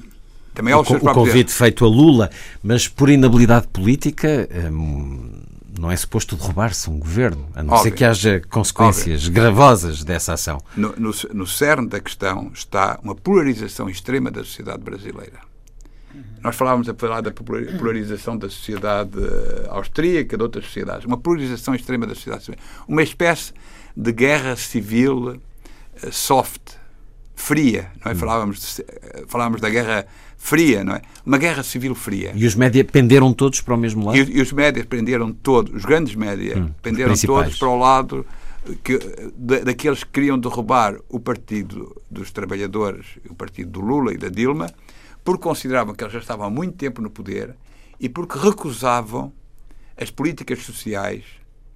[0.54, 1.54] Também aos o, seus o convite erros.
[1.54, 2.30] feito a Lula,
[2.62, 4.48] mas por inabilidade política.
[4.72, 5.42] Hum,
[5.78, 7.92] não é suposto derrubar-se um governo, a não Óbvio.
[7.92, 9.32] ser que haja consequências Óbvio.
[9.32, 10.60] gravosas dessa ação.
[10.76, 15.47] No, no, no cerne da questão está uma polarização extrema da sociedade brasileira.
[16.42, 21.04] Nós falávamos a falar da polarização da sociedade eh, austríaca, de outras sociedades.
[21.04, 22.52] Uma polarização extrema da sociedade.
[22.86, 23.52] Uma espécie
[23.96, 25.40] de guerra civil uh,
[26.12, 26.74] soft,
[27.34, 27.90] fria.
[28.04, 28.14] Não é?
[28.14, 28.18] Hum.
[28.18, 30.06] falávamos, de, eh, falávamos da guerra
[30.36, 31.02] fria, não é?
[31.26, 32.32] Uma guerra civil fria.
[32.34, 34.16] E os média penderam todos para o mesmo lado?
[34.16, 38.24] E, e os médias penderam todos, os grandes médias hum, penderam todos para o lado
[38.82, 38.98] que,
[39.36, 44.28] da, daqueles que queriam derrubar o Partido dos Trabalhadores, o Partido do Lula e da
[44.28, 44.70] Dilma,
[45.28, 47.54] porque consideravam que eles já estavam há muito tempo no poder
[48.00, 49.30] e porque recusavam
[49.94, 51.22] as políticas sociais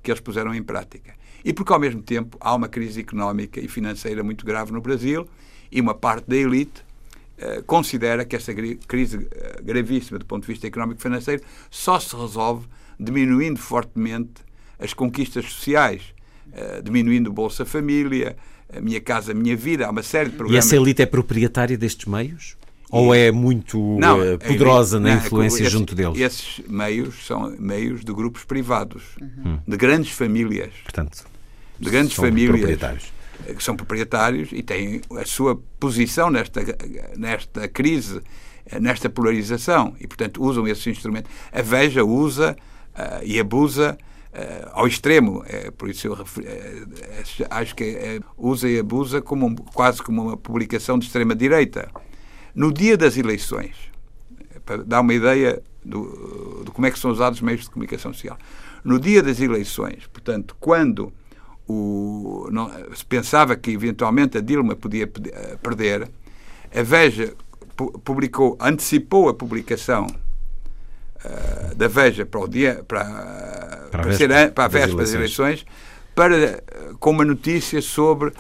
[0.02, 1.12] que eles puseram em prática.
[1.44, 5.28] E porque, ao mesmo tempo, há uma crise económica e financeira muito grave no Brasil
[5.70, 6.82] e uma parte da elite
[7.36, 12.00] eh, considera que essa crise eh, gravíssima do ponto de vista económico e financeiro só
[12.00, 12.66] se resolve
[12.98, 14.40] diminuindo fortemente
[14.78, 16.14] as conquistas sociais,
[16.54, 18.34] eh, diminuindo o Bolsa Família,
[18.74, 20.64] a Minha Casa Minha Vida, há uma série de programas.
[20.64, 22.56] E essa elite é proprietária destes meios?
[22.92, 26.20] Ou é muito não, uh, poderosa na influência esse, junto deles?
[26.20, 29.58] Esses meios são meios de grupos privados, uhum.
[29.66, 30.74] de grandes famílias.
[30.84, 31.24] Portanto,
[31.80, 33.12] de grandes famílias proprietários.
[33.56, 36.60] que são proprietários e têm a sua posição nesta,
[37.16, 38.20] nesta crise,
[38.78, 39.96] nesta polarização.
[39.98, 41.30] E, portanto, usam esses instrumentos.
[41.50, 42.54] A Veja usa
[42.94, 43.96] uh, e abusa
[44.32, 45.44] Uh, ao extremo.
[45.46, 46.82] É, por isso eu referi, é,
[47.50, 51.90] acho que é, usa e abusa como um, quase como uma publicação de extrema-direita.
[52.54, 53.76] No dia das eleições,
[54.64, 58.12] para dar uma ideia do, de como é que são usados os meios de comunicação
[58.12, 58.38] social,
[58.84, 61.12] no dia das eleições, portanto, quando
[61.66, 66.10] o, não, se pensava que eventualmente a Dilma podia perder,
[66.74, 67.34] a Veja
[68.04, 70.06] publicou, antecipou a publicação
[71.24, 73.04] uh, da Veja para o dia para,
[73.90, 75.64] para, para, ser, para a véspera das eleições,
[76.14, 76.62] para,
[76.98, 78.32] com uma notícia sobre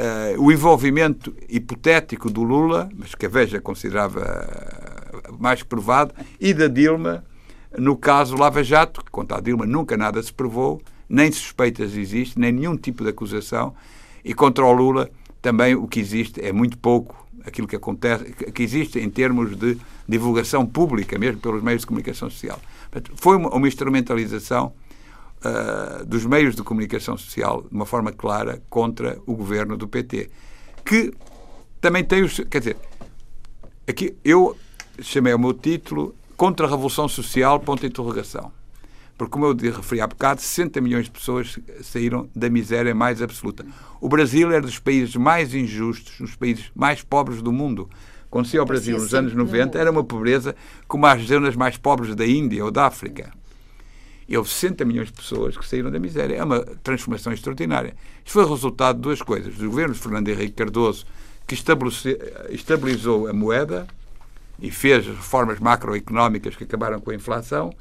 [0.00, 4.22] uh, o envolvimento hipotético do Lula, mas que a Veja considerava
[5.38, 7.24] mais provado, e da Dilma
[7.78, 12.40] no caso Lava Jato, que contra a Dilma nunca nada se provou, nem suspeitas existem,
[12.40, 13.74] nem nenhum tipo de acusação,
[14.24, 18.62] e contra o Lula também o que existe é muito pouco aquilo que acontece, que
[18.62, 22.60] existe em termos de divulgação pública, mesmo pelos meios de comunicação social.
[23.14, 24.72] Foi uma, uma instrumentalização
[25.44, 30.30] uh, dos meios de comunicação social de uma forma clara contra o governo do PT,
[30.84, 31.12] que
[31.80, 32.40] também tem os.
[32.50, 32.76] Quer dizer,
[33.86, 34.56] aqui eu
[35.00, 38.52] chamei o meu título Contra a Revolução Social, ponto de interrogação.
[39.16, 43.66] Porque, como eu referi há bocado, 60 milhões de pessoas saíram da miséria mais absoluta.
[44.00, 47.90] O Brasil era dos países mais injustos, dos países mais pobres do mundo.
[48.30, 50.56] Quando se ao Brasil nos anos 90, era uma pobreza
[50.88, 53.30] como as zonas mais pobres da Índia ou da África.
[54.30, 56.36] E houve 60 milhões de pessoas que saíram da miséria.
[56.36, 57.96] É uma transformação extraordinária.
[58.24, 59.56] Isto foi resultado de duas coisas.
[59.56, 61.04] Do governo de Fernando Henrique Cardoso,
[61.48, 61.56] que
[62.50, 63.88] estabilizou a moeda,
[64.60, 67.74] e fez reformas macroeconómicas que acabaram com a inflação,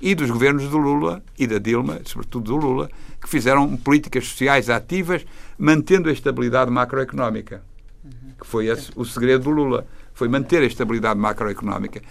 [0.00, 2.90] e dos governos do Lula e da Dilma, sobretudo do Lula,
[3.22, 5.24] que fizeram políticas sociais ativas,
[5.56, 7.62] mantendo a estabilidade macroeconómica.
[8.40, 9.86] Que foi esse o segredo do Lula.
[10.12, 12.02] Foi manter a estabilidade macroeconómica,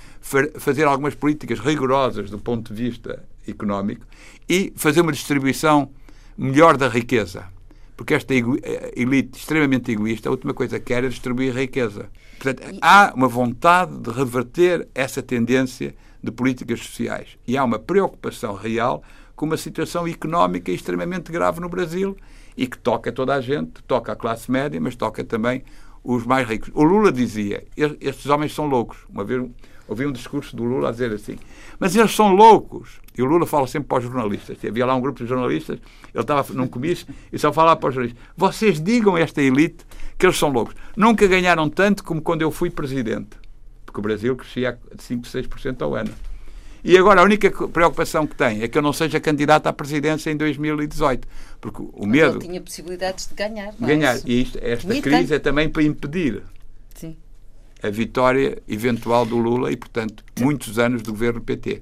[0.57, 4.05] fazer algumas políticas rigorosas do ponto de vista económico
[4.47, 5.89] e fazer uma distribuição
[6.37, 7.45] melhor da riqueza.
[7.95, 12.09] Porque esta eh, elite extremamente egoísta, a última coisa que quer é distribuir riqueza.
[12.39, 17.37] Portanto, há uma vontade de reverter essa tendência de políticas sociais.
[17.47, 19.03] E há uma preocupação real
[19.35, 22.17] com uma situação económica extremamente grave no Brasil
[22.55, 25.63] e que toca toda a gente, toca a classe média, mas toca também
[26.03, 26.69] os mais ricos.
[26.73, 28.97] O Lula dizia: estes homens são loucos.
[29.09, 29.43] Uma vez
[29.87, 31.37] ouvi um discurso do Lula a dizer assim:
[31.79, 33.01] mas eles são loucos.
[33.15, 34.57] E o Lula fala sempre para os jornalistas.
[34.65, 35.79] Havia lá um grupo de jornalistas,
[36.13, 39.85] ele estava num comício e só falava para os jornalistas: vocês digam a esta elite
[40.17, 40.75] que eles são loucos.
[40.95, 43.37] Nunca ganharam tanto como quando eu fui presidente,
[43.85, 46.11] porque o Brasil crescia de 5, 6% ao ano.
[46.83, 50.29] E agora a única preocupação que tem é que eu não seja candidato à presidência
[50.29, 51.25] em 2018,
[51.61, 52.39] porque o medo.
[52.39, 53.69] Ele tinha possibilidades de ganhar.
[53.69, 54.17] É ganhar.
[54.17, 56.43] É e isto, esta crise é também para impedir
[56.93, 57.15] Sim.
[57.83, 61.81] A vitória eventual do Lula e, portanto, muitos anos do governo PT.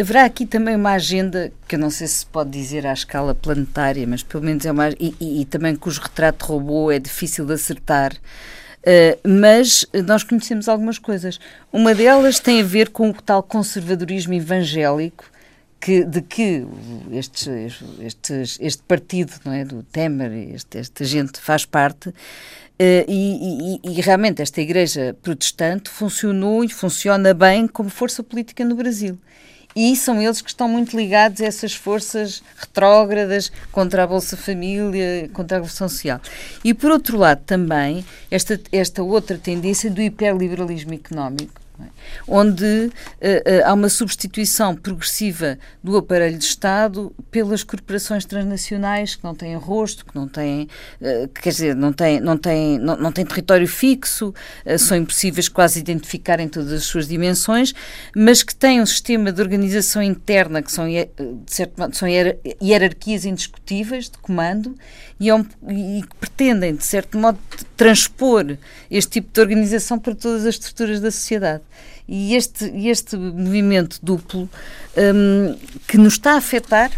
[0.00, 4.06] Haverá aqui também uma agenda que eu não sei se pode dizer à escala planetária,
[4.06, 4.88] mas pelo menos é uma.
[4.90, 8.14] e, e, e também cujo retrato robô é difícil de acertar.
[8.14, 11.38] Uh, mas nós conhecemos algumas coisas.
[11.72, 15.24] Uma delas tem a ver com o tal conservadorismo evangélico
[15.84, 16.66] que, de que
[17.12, 17.50] este,
[18.00, 22.10] este, este partido não é, do Temer, este, esta gente faz parte,
[22.78, 28.74] e, e, e, realmente esta igreja protestante funcionou e funciona bem como força política no
[28.74, 29.16] Brasil.
[29.76, 35.28] E são eles que estão muito ligados a essas forças retrógradas contra a Bolsa Família,
[35.32, 36.20] contra a Revolução Social.
[36.64, 41.63] E, por outro lado, também esta, esta outra tendência do hiperliberalismo económico?
[42.26, 49.24] Onde uh, uh, há uma substituição progressiva do aparelho de Estado pelas corporações transnacionais que
[49.24, 50.68] não têm rosto, que não têm,
[51.00, 54.34] uh, quer dizer, não têm, não têm, não, não têm território fixo,
[54.78, 57.74] são impossíveis quase identificar em todas as suas dimensões,
[58.14, 61.08] mas que têm um sistema de organização interna que são, de
[61.46, 64.74] certo modo, são hierarquias indiscutíveis de comando
[65.18, 67.38] e, é um, e que pretendem, de certo modo,
[67.76, 68.56] transpor
[68.90, 71.62] este tipo de organização para todas as estruturas da sociedade.
[72.06, 74.48] E este, este movimento duplo
[74.96, 75.56] um,
[75.88, 76.90] que nos está a afetar,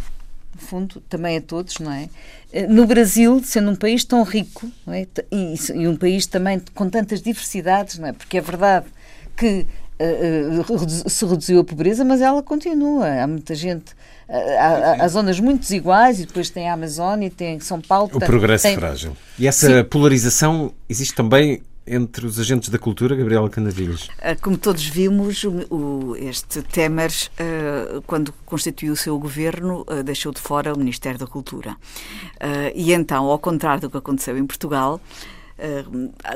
[0.55, 2.09] no fundo, também a todos, não é?
[2.53, 5.07] Eh, no Brasil, sendo um país tão rico é?
[5.31, 8.12] e, e, um país também com tantas diversidades, não é?
[8.12, 8.87] Porque é verdade
[9.37, 9.66] que
[10.01, 13.07] uh, se reduziu a pobreza, mas ela continua.
[13.07, 13.95] Há muita gente
[14.29, 18.11] Há, há, zonas muito desiguais e depois tem a Amazónia, tem São Paulo.
[18.12, 18.77] O progresso tem...
[18.77, 19.16] frágil.
[19.39, 19.85] E essa Sim.
[19.85, 24.09] polarização existe também entre os agentes da cultura, Gabriela Canavilhas?
[24.20, 30.33] Ah, como todos vimos, o, este Temer, uh, quando constituiu o seu governo, uh, deixou
[30.33, 31.77] de fora o Ministério da Cultura.
[32.74, 35.01] E então, ao contrário do que aconteceu em Portugal,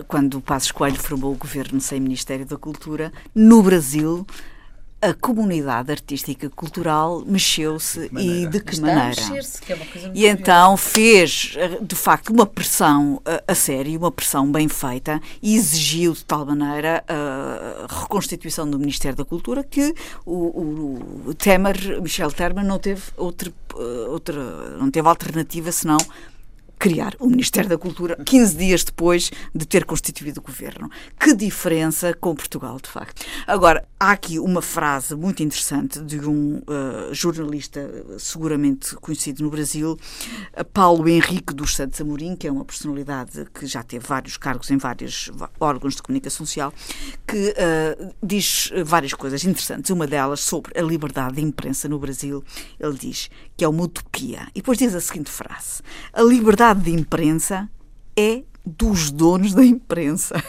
[0.09, 4.27] quando o Passos Coelho formou o governo sem Ministério da Cultura, no Brasil
[5.03, 9.23] a comunidade artística cultural mexeu-se e de que Está maneira?
[9.63, 14.69] Que é e então fez, de facto, uma pressão a, a sério, uma pressão bem
[14.69, 19.95] feita e exigiu de tal maneira a reconstituição do Ministério da Cultura que
[20.27, 23.51] o, o, o Temer, Michel Temer, não teve outra,
[24.09, 25.99] outra, não teve alternativa senão
[26.81, 30.91] criar o Ministério da Cultura 15 dias depois de ter constituído o governo.
[31.21, 33.23] Que diferença com Portugal, de facto.
[33.47, 37.87] Agora, há aqui uma frase muito interessante de um uh, jornalista
[38.19, 39.99] seguramente conhecido no Brasil,
[40.73, 44.79] Paulo Henrique dos Santos Amorim, que é uma personalidade que já teve vários cargos em
[44.79, 46.73] vários órgãos de comunicação social,
[47.27, 49.91] que uh, diz várias coisas interessantes.
[49.91, 52.43] Uma delas sobre a liberdade de imprensa no Brasil.
[52.79, 53.29] Ele diz
[53.61, 54.49] que é uma utopia.
[54.55, 55.83] E depois diz a seguinte frase:
[56.15, 57.69] A liberdade de imprensa
[58.17, 60.43] é dos donos da imprensa.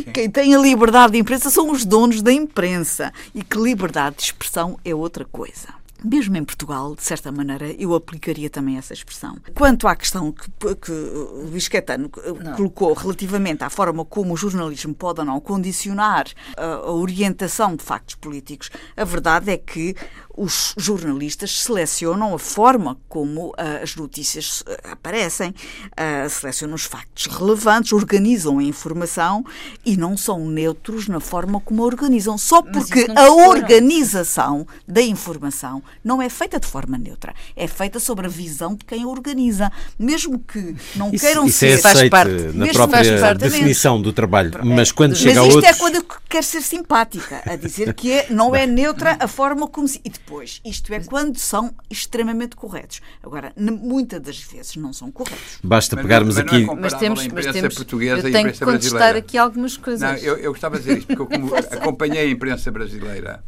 [0.00, 0.12] Okay.
[0.12, 3.12] Quem tem a liberdade de imprensa são os donos da imprensa.
[3.32, 5.68] E que liberdade de expressão é outra coisa.
[6.04, 9.36] Mesmo em Portugal, de certa maneira, eu aplicaria também essa expressão.
[9.54, 12.10] Quanto à questão que, que o Luís Caetano
[12.56, 17.82] colocou relativamente à forma como o jornalismo pode ou não condicionar a, a orientação de
[17.82, 19.96] factos políticos, a verdade é que
[20.36, 27.26] os jornalistas selecionam a forma como uh, as notícias uh, aparecem, uh, selecionam os factos
[27.26, 29.44] relevantes, organizam a informação
[29.84, 32.36] e não são neutros na forma como a organizam.
[32.36, 38.26] Só porque a organização da informação não é feita de forma neutra, é feita sobre
[38.26, 39.72] a visão de quem a organiza.
[39.98, 41.78] Mesmo que não isso, queiram isso ser.
[41.78, 44.52] É faz parte na própria definição do trabalho.
[44.64, 45.62] Mas quando mas chega a outros...
[45.62, 49.16] Mas isto é quando eu quero ser simpática, a dizer que é, não é neutra
[49.18, 50.00] a forma como se.
[50.04, 53.00] E depois, isto é quando são extremamente corretos.
[53.22, 55.60] Agora, muitas das vezes não são corretos.
[55.62, 56.64] Basta mas, pegarmos mas aqui.
[56.64, 60.00] É mas temos, mas temos portuguesa eu tenho que contestar aqui algumas coisas.
[60.00, 63.44] Não, eu, eu gostava de dizer isto, porque eu como acompanhei a imprensa brasileira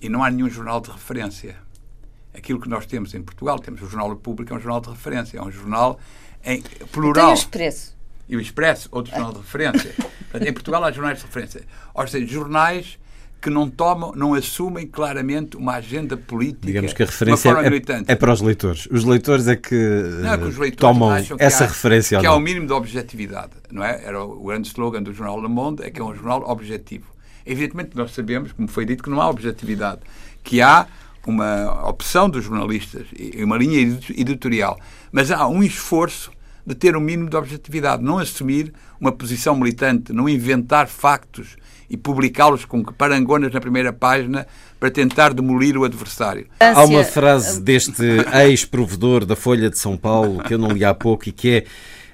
[0.00, 1.54] e não há nenhum jornal de referência.
[2.34, 5.38] Aquilo que nós temos em Portugal, temos o Jornal Público, é um jornal de referência,
[5.38, 6.00] é um jornal
[6.44, 7.26] em plural.
[7.26, 7.96] Tem o Expresso.
[8.28, 9.94] E o Expresso, outro jornal de referência.
[10.30, 11.62] Portanto, em Portugal há jornais de referência.
[11.94, 12.98] Ou seja, jornais
[13.40, 16.66] que não tomam, não assumem claramente uma agenda política.
[16.66, 18.88] Digamos que a referência é, é, para os leitores.
[18.90, 22.18] Os leitores é que, não, é que leitores tomam essa há, referência.
[22.18, 24.02] Que há o mínimo de objetividade, não é?
[24.04, 27.06] Era o grande slogan do jornal Le Monde, é que é um jornal objetivo.
[27.46, 30.00] Evidentemente nós sabemos, como foi dito, que não há objetividade,
[30.42, 30.86] que há
[31.26, 33.78] uma opção dos jornalistas e uma linha
[34.16, 34.78] editorial,
[35.12, 36.32] mas há um esforço
[36.66, 41.56] de ter um mínimo de objetividade, não assumir uma posição militante, não inventar factos
[41.90, 44.46] e publicá-los com parangonas na primeira página
[44.78, 46.46] para tentar demolir o adversário.
[46.60, 48.02] Há uma frase deste
[48.44, 51.64] ex-provedor da Folha de São Paulo que eu não li há pouco e que é,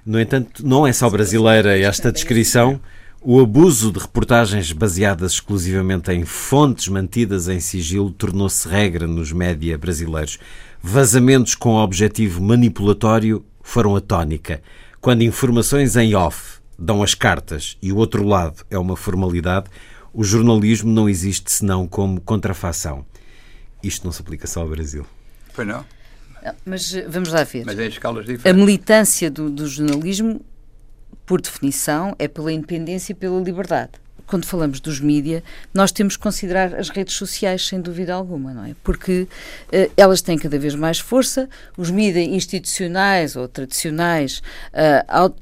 [0.07, 2.81] no entanto, não é só brasileira esta descrição.
[3.21, 9.79] O abuso de reportagens baseadas exclusivamente em fontes mantidas em sigilo tornou-se regra nos média
[9.79, 10.39] brasileiros.
[10.83, 14.61] Vazamentos com objetivo manipulatório foram a tónica.
[15.01, 19.67] Quando informações em off dão as cartas e o outro lado é uma formalidade,
[20.13, 23.05] o jornalismo não existe senão como contrafação.
[23.83, 25.05] Isto não se aplica só ao Brasil.
[25.53, 25.85] Foi não?
[26.65, 27.65] Mas eh, vamos lá ver.
[27.65, 28.47] Mas em escalas diferentes.
[28.47, 30.41] A militância do, do jornalismo,
[31.25, 36.23] por definição, é pela independência e pela liberdade quando falamos dos mídia, nós temos que
[36.23, 38.75] considerar as redes sociais, sem dúvida alguma, não é?
[38.83, 45.35] Porque uh, elas têm cada vez mais força, os mídia institucionais ou tradicionais uh,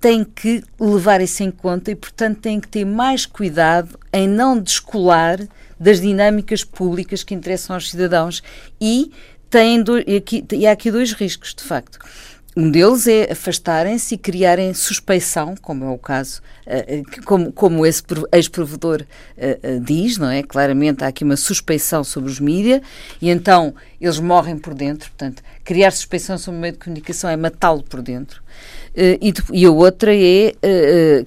[0.00, 4.58] têm que levar isso em conta e, portanto, têm que ter mais cuidado em não
[4.58, 5.38] descolar
[5.78, 8.42] das dinâmicas públicas que interessam aos cidadãos
[8.80, 9.12] e,
[9.50, 11.98] têm do, e, aqui, e há aqui dois riscos, de facto.
[12.56, 18.02] Um deles é afastarem-se e criarem suspeição, como é o caso, uh, como, como esse
[18.32, 20.42] ex-provedor uh, diz, não é?
[20.42, 22.80] Claramente há aqui uma suspeição sobre os mídias
[23.20, 25.08] e então eles morrem por dentro.
[25.10, 28.40] Portanto, criar suspeição sobre o meio de comunicação é matá-lo por dentro.
[28.96, 30.52] E, e, a outra é,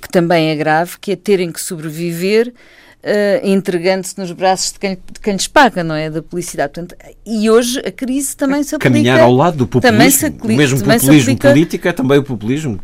[0.01, 2.53] que também é grave, que é terem que sobreviver
[3.07, 6.09] uh, entregando-se nos braços de quem, de quem lhes paga, não é?
[6.09, 6.73] Da publicidade.
[6.73, 6.95] Portanto,
[7.25, 8.93] e hoje a crise também se aplica...
[8.93, 9.97] Caminhar ao lado do populismo.
[9.97, 12.79] Também se aplica, o mesmo populismo aplica, político é também o populismo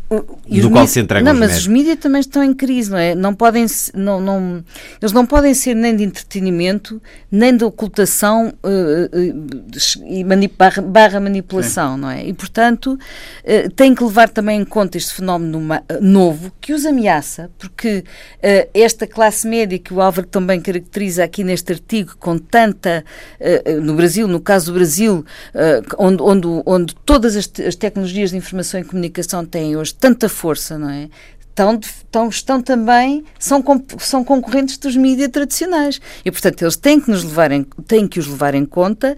[0.48, 1.62] no qual se entregam Não, mas médios.
[1.62, 3.14] os mídias também estão em crise, não é?
[3.14, 4.64] Não podem, não, não,
[5.00, 7.00] eles não podem ser nem de entretenimento,
[7.30, 9.16] nem de ocultação uh,
[10.06, 10.24] e
[10.56, 12.00] barra, barra, manipulação, Sim.
[12.00, 12.24] não é?
[12.26, 15.62] E, portanto, uh, têm que levar também em conta este fenómeno
[16.00, 18.04] novo que os ameaça, porque
[18.72, 23.04] esta classe média que o Álvaro também caracteriza aqui neste artigo com tanta,
[23.40, 28.30] uh, no Brasil, no caso do Brasil, uh, onde, onde, onde todas as, as, tecnologias
[28.30, 31.08] de informação e comunicação têm hoje tanta força, não é?
[31.54, 33.62] Estão, estão, estão também, são,
[33.98, 36.00] são concorrentes dos mídias tradicionais.
[36.24, 39.16] E, portanto, eles têm que, nos levar em, têm que os levar em conta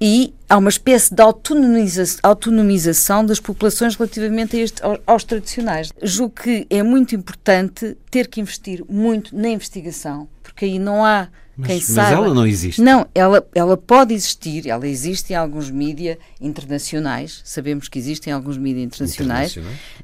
[0.00, 5.92] e há uma espécie de autonomiza autonomização das populações relativamente este, aos, aos, tradicionais.
[6.00, 11.28] Julgo que é muito importante ter que investir muito na investigação, porque aí não há
[11.66, 12.12] Quem mas saiba.
[12.24, 12.80] ela não existe.
[12.80, 18.56] Não, ela, ela pode existir, ela existe em alguns mídia internacionais, sabemos que existem alguns
[18.56, 19.56] mídia internacionais,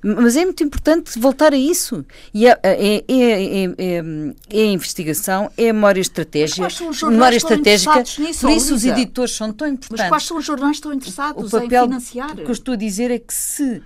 [0.02, 2.04] mas é muito importante voltar a isso.
[2.32, 6.62] E é, é, é, é, é- é a investigação, é a memória estratégica.
[6.62, 8.88] quais são os jornais memória estratégica, nisso, por isso os Luísa?
[8.90, 9.98] editores são tão importantes.
[10.00, 12.34] Mas quais são os jornais que estão interessados o papel em financiar?
[12.36, 13.82] que eu estou a dizer é que se eh,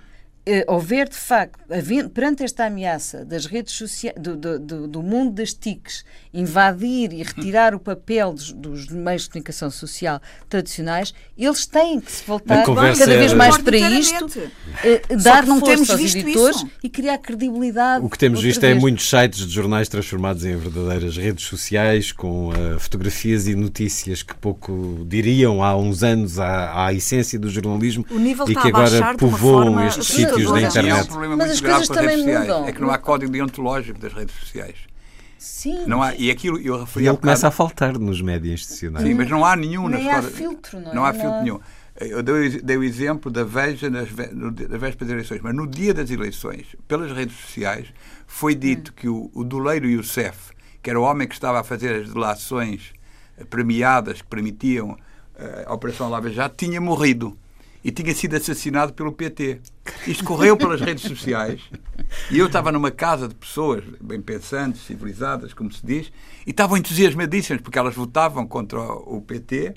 [0.67, 1.57] houver de facto,
[2.13, 7.23] perante esta ameaça das redes sociais, do, do, do- do mundo das TICs, invadir e
[7.23, 12.65] retirar o papel dos, dos meios de comunicação social tradicionais, eles têm que se voltar
[12.65, 14.27] cada vez era- mais para isto,
[14.83, 16.69] eh, Só dar não força temos aos visto editores isso.
[16.83, 18.05] e criar credibilidade.
[18.05, 18.81] O que temos visto é vez.
[18.81, 24.35] muitos sites de jornais transformados em verdadeiras redes sociais, com eh, fotografias e notícias que
[24.35, 29.15] pouco diriam há uns anos à, à essência do jornalismo O nível e que agora
[29.17, 30.32] povoam estes assustadora.
[30.35, 31.07] Sítios da Mas E é um internet.
[31.07, 32.47] problema Mas muito as grave coisas com as redes também sociais.
[32.57, 32.67] mudam.
[32.67, 34.75] É que não há código deontológico das redes sociais.
[35.37, 38.61] Sim, Não há, e aquilo eu E referi há ele começa a faltar nos médias
[38.61, 39.05] institucionais.
[39.07, 40.95] Sim, mas não há nenhum Nem nas há filtro, não é?
[40.95, 41.59] Não há Não filtro nenhum.
[41.99, 45.67] Eu dei, dei o exemplo da Veja nas, no, na véspera das eleições, mas no
[45.67, 47.87] dia das eleições, pelas redes sociais,
[48.25, 48.93] foi dito Hum.
[48.95, 52.93] que o, o doleiro Youssef, que era o homem que estava a fazer as delações
[53.49, 54.97] premiadas que permitiam
[55.37, 57.37] eh, a Operação Lava Jato, tinha morrido
[57.83, 59.59] e tinha sido assassinado pelo PT.
[60.07, 61.61] Isto correu pelas redes sociais
[62.31, 66.11] e eu estava numa casa de pessoas bem pensantes, civilizadas, como se diz,
[66.45, 69.73] e estavam entusiasmadíssimas porque elas votavam contra o PT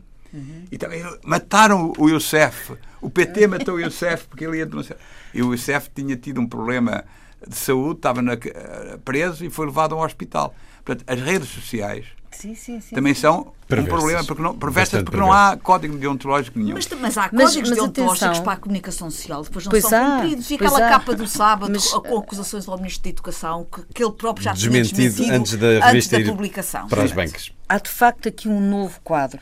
[0.70, 2.74] e também mataram o Youssef.
[3.00, 4.98] O PT matou o Youssef porque ele ia denunciar.
[5.32, 7.04] E o Youssef tinha tido um problema
[7.46, 10.54] de saúde, estava na- eh, preso e foi levado a um hospital.
[10.84, 12.06] Portanto, as redes sociais
[12.36, 12.94] sim, sim, sim.
[12.94, 13.92] também são Perversas.
[13.92, 16.74] um problema porque não, perversas porque não há código deontológico nenhum.
[16.74, 18.44] Mas, mas há Mas- códigos mas deontológicos atenção.
[18.44, 20.50] para a comunicação social, depois não Pois são há, cumpridos.
[20.50, 20.88] E aquela há.
[20.90, 24.54] capa do sábado Mas- com acusações ao Ministro da Educação, que, que ele próprio já
[24.54, 26.88] tinha Desmentido desmentido antes da antes revista da publicação.
[26.88, 27.52] para as bancas.
[27.68, 29.40] há de facto aqui um novo quadro.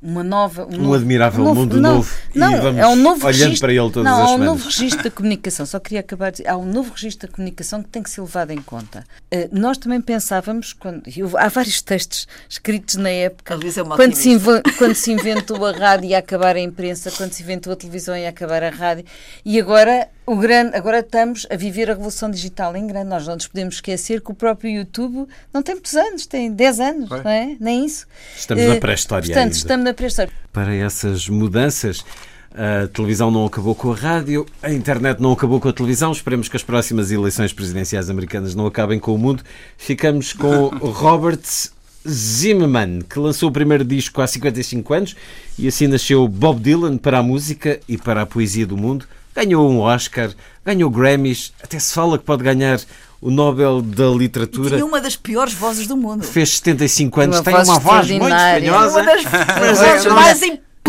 [0.00, 2.14] Uma nova, um, Um novo- admirável um mundo não, novo.
[2.32, 4.26] E Não, vamos é um novo olhando registro, para ele todas não, as há um
[4.34, 4.46] semanas.
[4.46, 5.66] novo registro da comunicação.
[5.66, 8.20] Só queria acabar de dizer, há um novo registro da comunicação que tem que ser
[8.20, 9.04] levado em conta.
[9.30, 13.96] Eh, nós também pensávamos, quando, e houve- há vários textos escritos na época, A é
[13.96, 14.38] quando se,
[14.78, 18.16] quando se inventou a rádio e ia acabar a imprensa, quando se inventou a televisão
[18.16, 19.04] e ia acabar a rádio,
[19.44, 23.08] e agora o grande, agora estamos a viver a revolução digital em grande.
[23.08, 26.80] Nós não nos podemos esquecer que o próprio YouTube não tem muitos anos, tem 10
[26.80, 27.24] anos, Pois.
[27.24, 27.56] não é?
[27.58, 28.06] Nem isso.
[28.36, 29.56] Estamos na Eh, pré-história Portanto, ainda.
[29.56, 30.32] estamos na pré-história.
[30.52, 32.04] Para essas mudanças,
[32.54, 36.12] a televisão não acabou com a rádio, a internet não acabou com a televisão.
[36.12, 39.42] Esperemos que as próximas eleições presidenciais americanas não acabem com o mundo.
[39.76, 41.40] Ficamos com Robert
[42.08, 45.16] Zimmerman, que lançou o primeiro disco há 55 anos
[45.58, 49.06] e assim nasceu Bob Dylan para a música e para a poesia do mundo.
[49.38, 50.30] Ganhou um Oscar,
[50.64, 52.80] ganhou Grammys, até se fala que pode ganhar
[53.20, 54.70] o Nobel da Literatura.
[54.74, 56.24] Tinha uma das piores vozes do mundo.
[56.24, 58.64] Fez 75 anos, Uma tem voz uma voz muito extraordinária.
[58.66, 59.00] espanhosa.
[59.00, 59.04] Uma
[59.60, 60.40] das vozes mais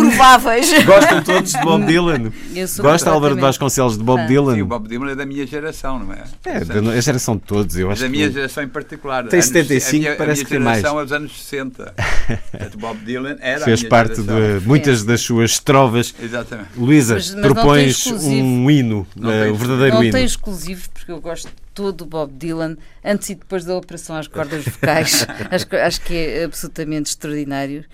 [0.08, 0.72] improváveis.
[0.86, 2.32] Gostam todos de Bob Dylan?
[2.80, 4.26] Gosta Álvaro de Vasconcelos de Bob.
[4.28, 4.56] Dylan?
[4.56, 6.24] Sim, o Bob Dylan é da minha geração, não é?
[6.46, 8.34] É, da a geração de todos, eu Mas acho da minha que...
[8.34, 9.24] geração em particular.
[9.28, 10.82] Tem anos- 75, a minha, parece a que tem minha mais.
[10.82, 11.94] geração é dos anos 60.
[12.52, 14.60] Portanto, Bob Dylan era Fez a minha parte geração.
[14.60, 16.14] de muitas das suas trovas.
[16.22, 16.70] Exatamente.
[16.78, 20.12] Luísa, não propões um hino, Não eh, o verdadeiro Não hino.
[20.14, 22.76] tem exclusivos, porque eu gosto todo do Bob Dylan,
[23.06, 25.26] antes e depois da operação às cordas vocais.
[25.50, 27.86] acho, que- acho que é absolutamente extraordinário.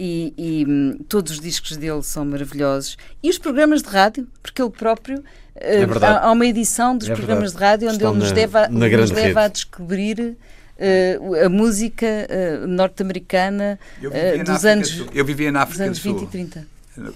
[0.00, 2.96] E, e, hum, todos os discos dele são maravilhosos.
[3.20, 5.24] E os programas de rádio, porque ele próprio.
[5.56, 6.18] É verdade.
[6.18, 7.80] há, há uma edição dos É programas verdade.
[7.80, 9.38] de rádio onde Estão ele nos, na- deve a, na nos leva rede.
[9.40, 10.36] a descobrir
[10.78, 14.08] eh, a música eh, norte-americana na
[14.44, 15.06] dos África anos, Sul.
[15.12, 16.66] eu vivia na dos África do anos 20 e Sul 30.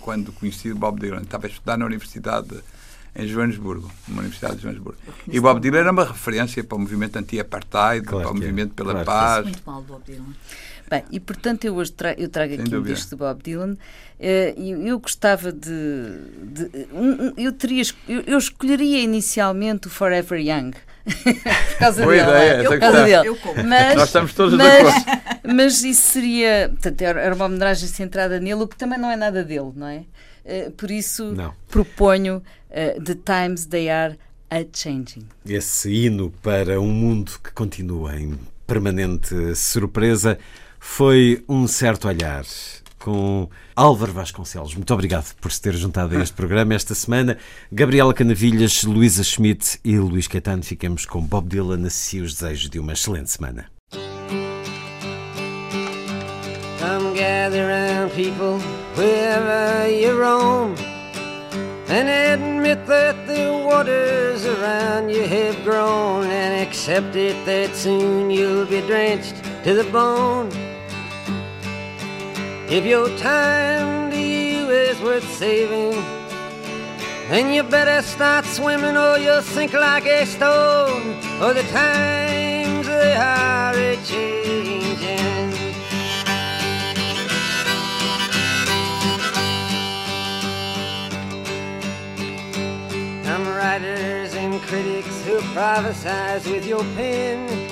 [0.00, 1.22] quando conheci o Bob Dylan.
[1.22, 2.48] Estava a estudar na Universidade
[3.14, 4.98] em Joanesburgo, numa Universidade de Joanesburgo.
[5.30, 8.40] E o Bob Dylan era uma referência para o movimento anti-apartheid, Claro para o é.
[8.40, 9.44] movimento pela Claro paz.
[9.44, 10.34] Muito mal, Bob Dylan.
[10.92, 12.94] Bem, e portanto eu hoje tra eu trago Sem aqui um dúvida.
[12.94, 13.76] disco do Bob Dylan
[14.20, 15.70] eh, e eu, gostava de.
[16.42, 20.72] de- um- um- eu, teria, eu, eu escolheria inicialmente o Forever Young.
[21.06, 22.28] por causa Boa dele.
[22.28, 22.62] ideia, é?
[22.64, 23.04] por causa questão.
[23.22, 23.28] dele.
[23.28, 23.64] Eu como.
[23.64, 25.22] Mas, Nós estamos todos de mas, acordo.
[25.56, 26.68] mas isso seria.
[26.68, 29.86] Portanto, era era uma homenagem centrada nele, o que também não é nada dele, não
[29.86, 30.04] é?
[30.44, 31.54] Eh, por isso Não.
[31.70, 34.18] proponho eh, The Times They Are
[34.50, 35.26] a Changing.
[35.46, 40.38] Esse hino para um mundo que continua em permanente surpresa
[40.84, 42.44] foi um certo olhar
[42.98, 44.74] com Álvaro Vasconcelos.
[44.74, 47.38] Muito obrigado por se ter juntado a este programa esta semana.
[47.70, 50.62] Gabriela Canavilhas, Luísa Schmidt e Luís Caetano.
[50.64, 51.86] Ficamos com Bob Dylan.
[51.86, 53.66] Assim os desejos de uma excelente semana.
[56.80, 58.58] Come gather round, people,
[58.96, 60.74] wherever you roam,
[61.88, 68.66] and admit that the waters around you have grown, and accept it that soon you'll
[68.66, 70.71] be drenched to the bone.
[72.72, 75.92] If your time to you is worth saving,
[77.28, 81.02] then you better start swimming or you'll sink like a stone.
[81.42, 85.52] Or the times they are a changing.
[93.22, 97.71] Some writers and critics who prophesize with your pen.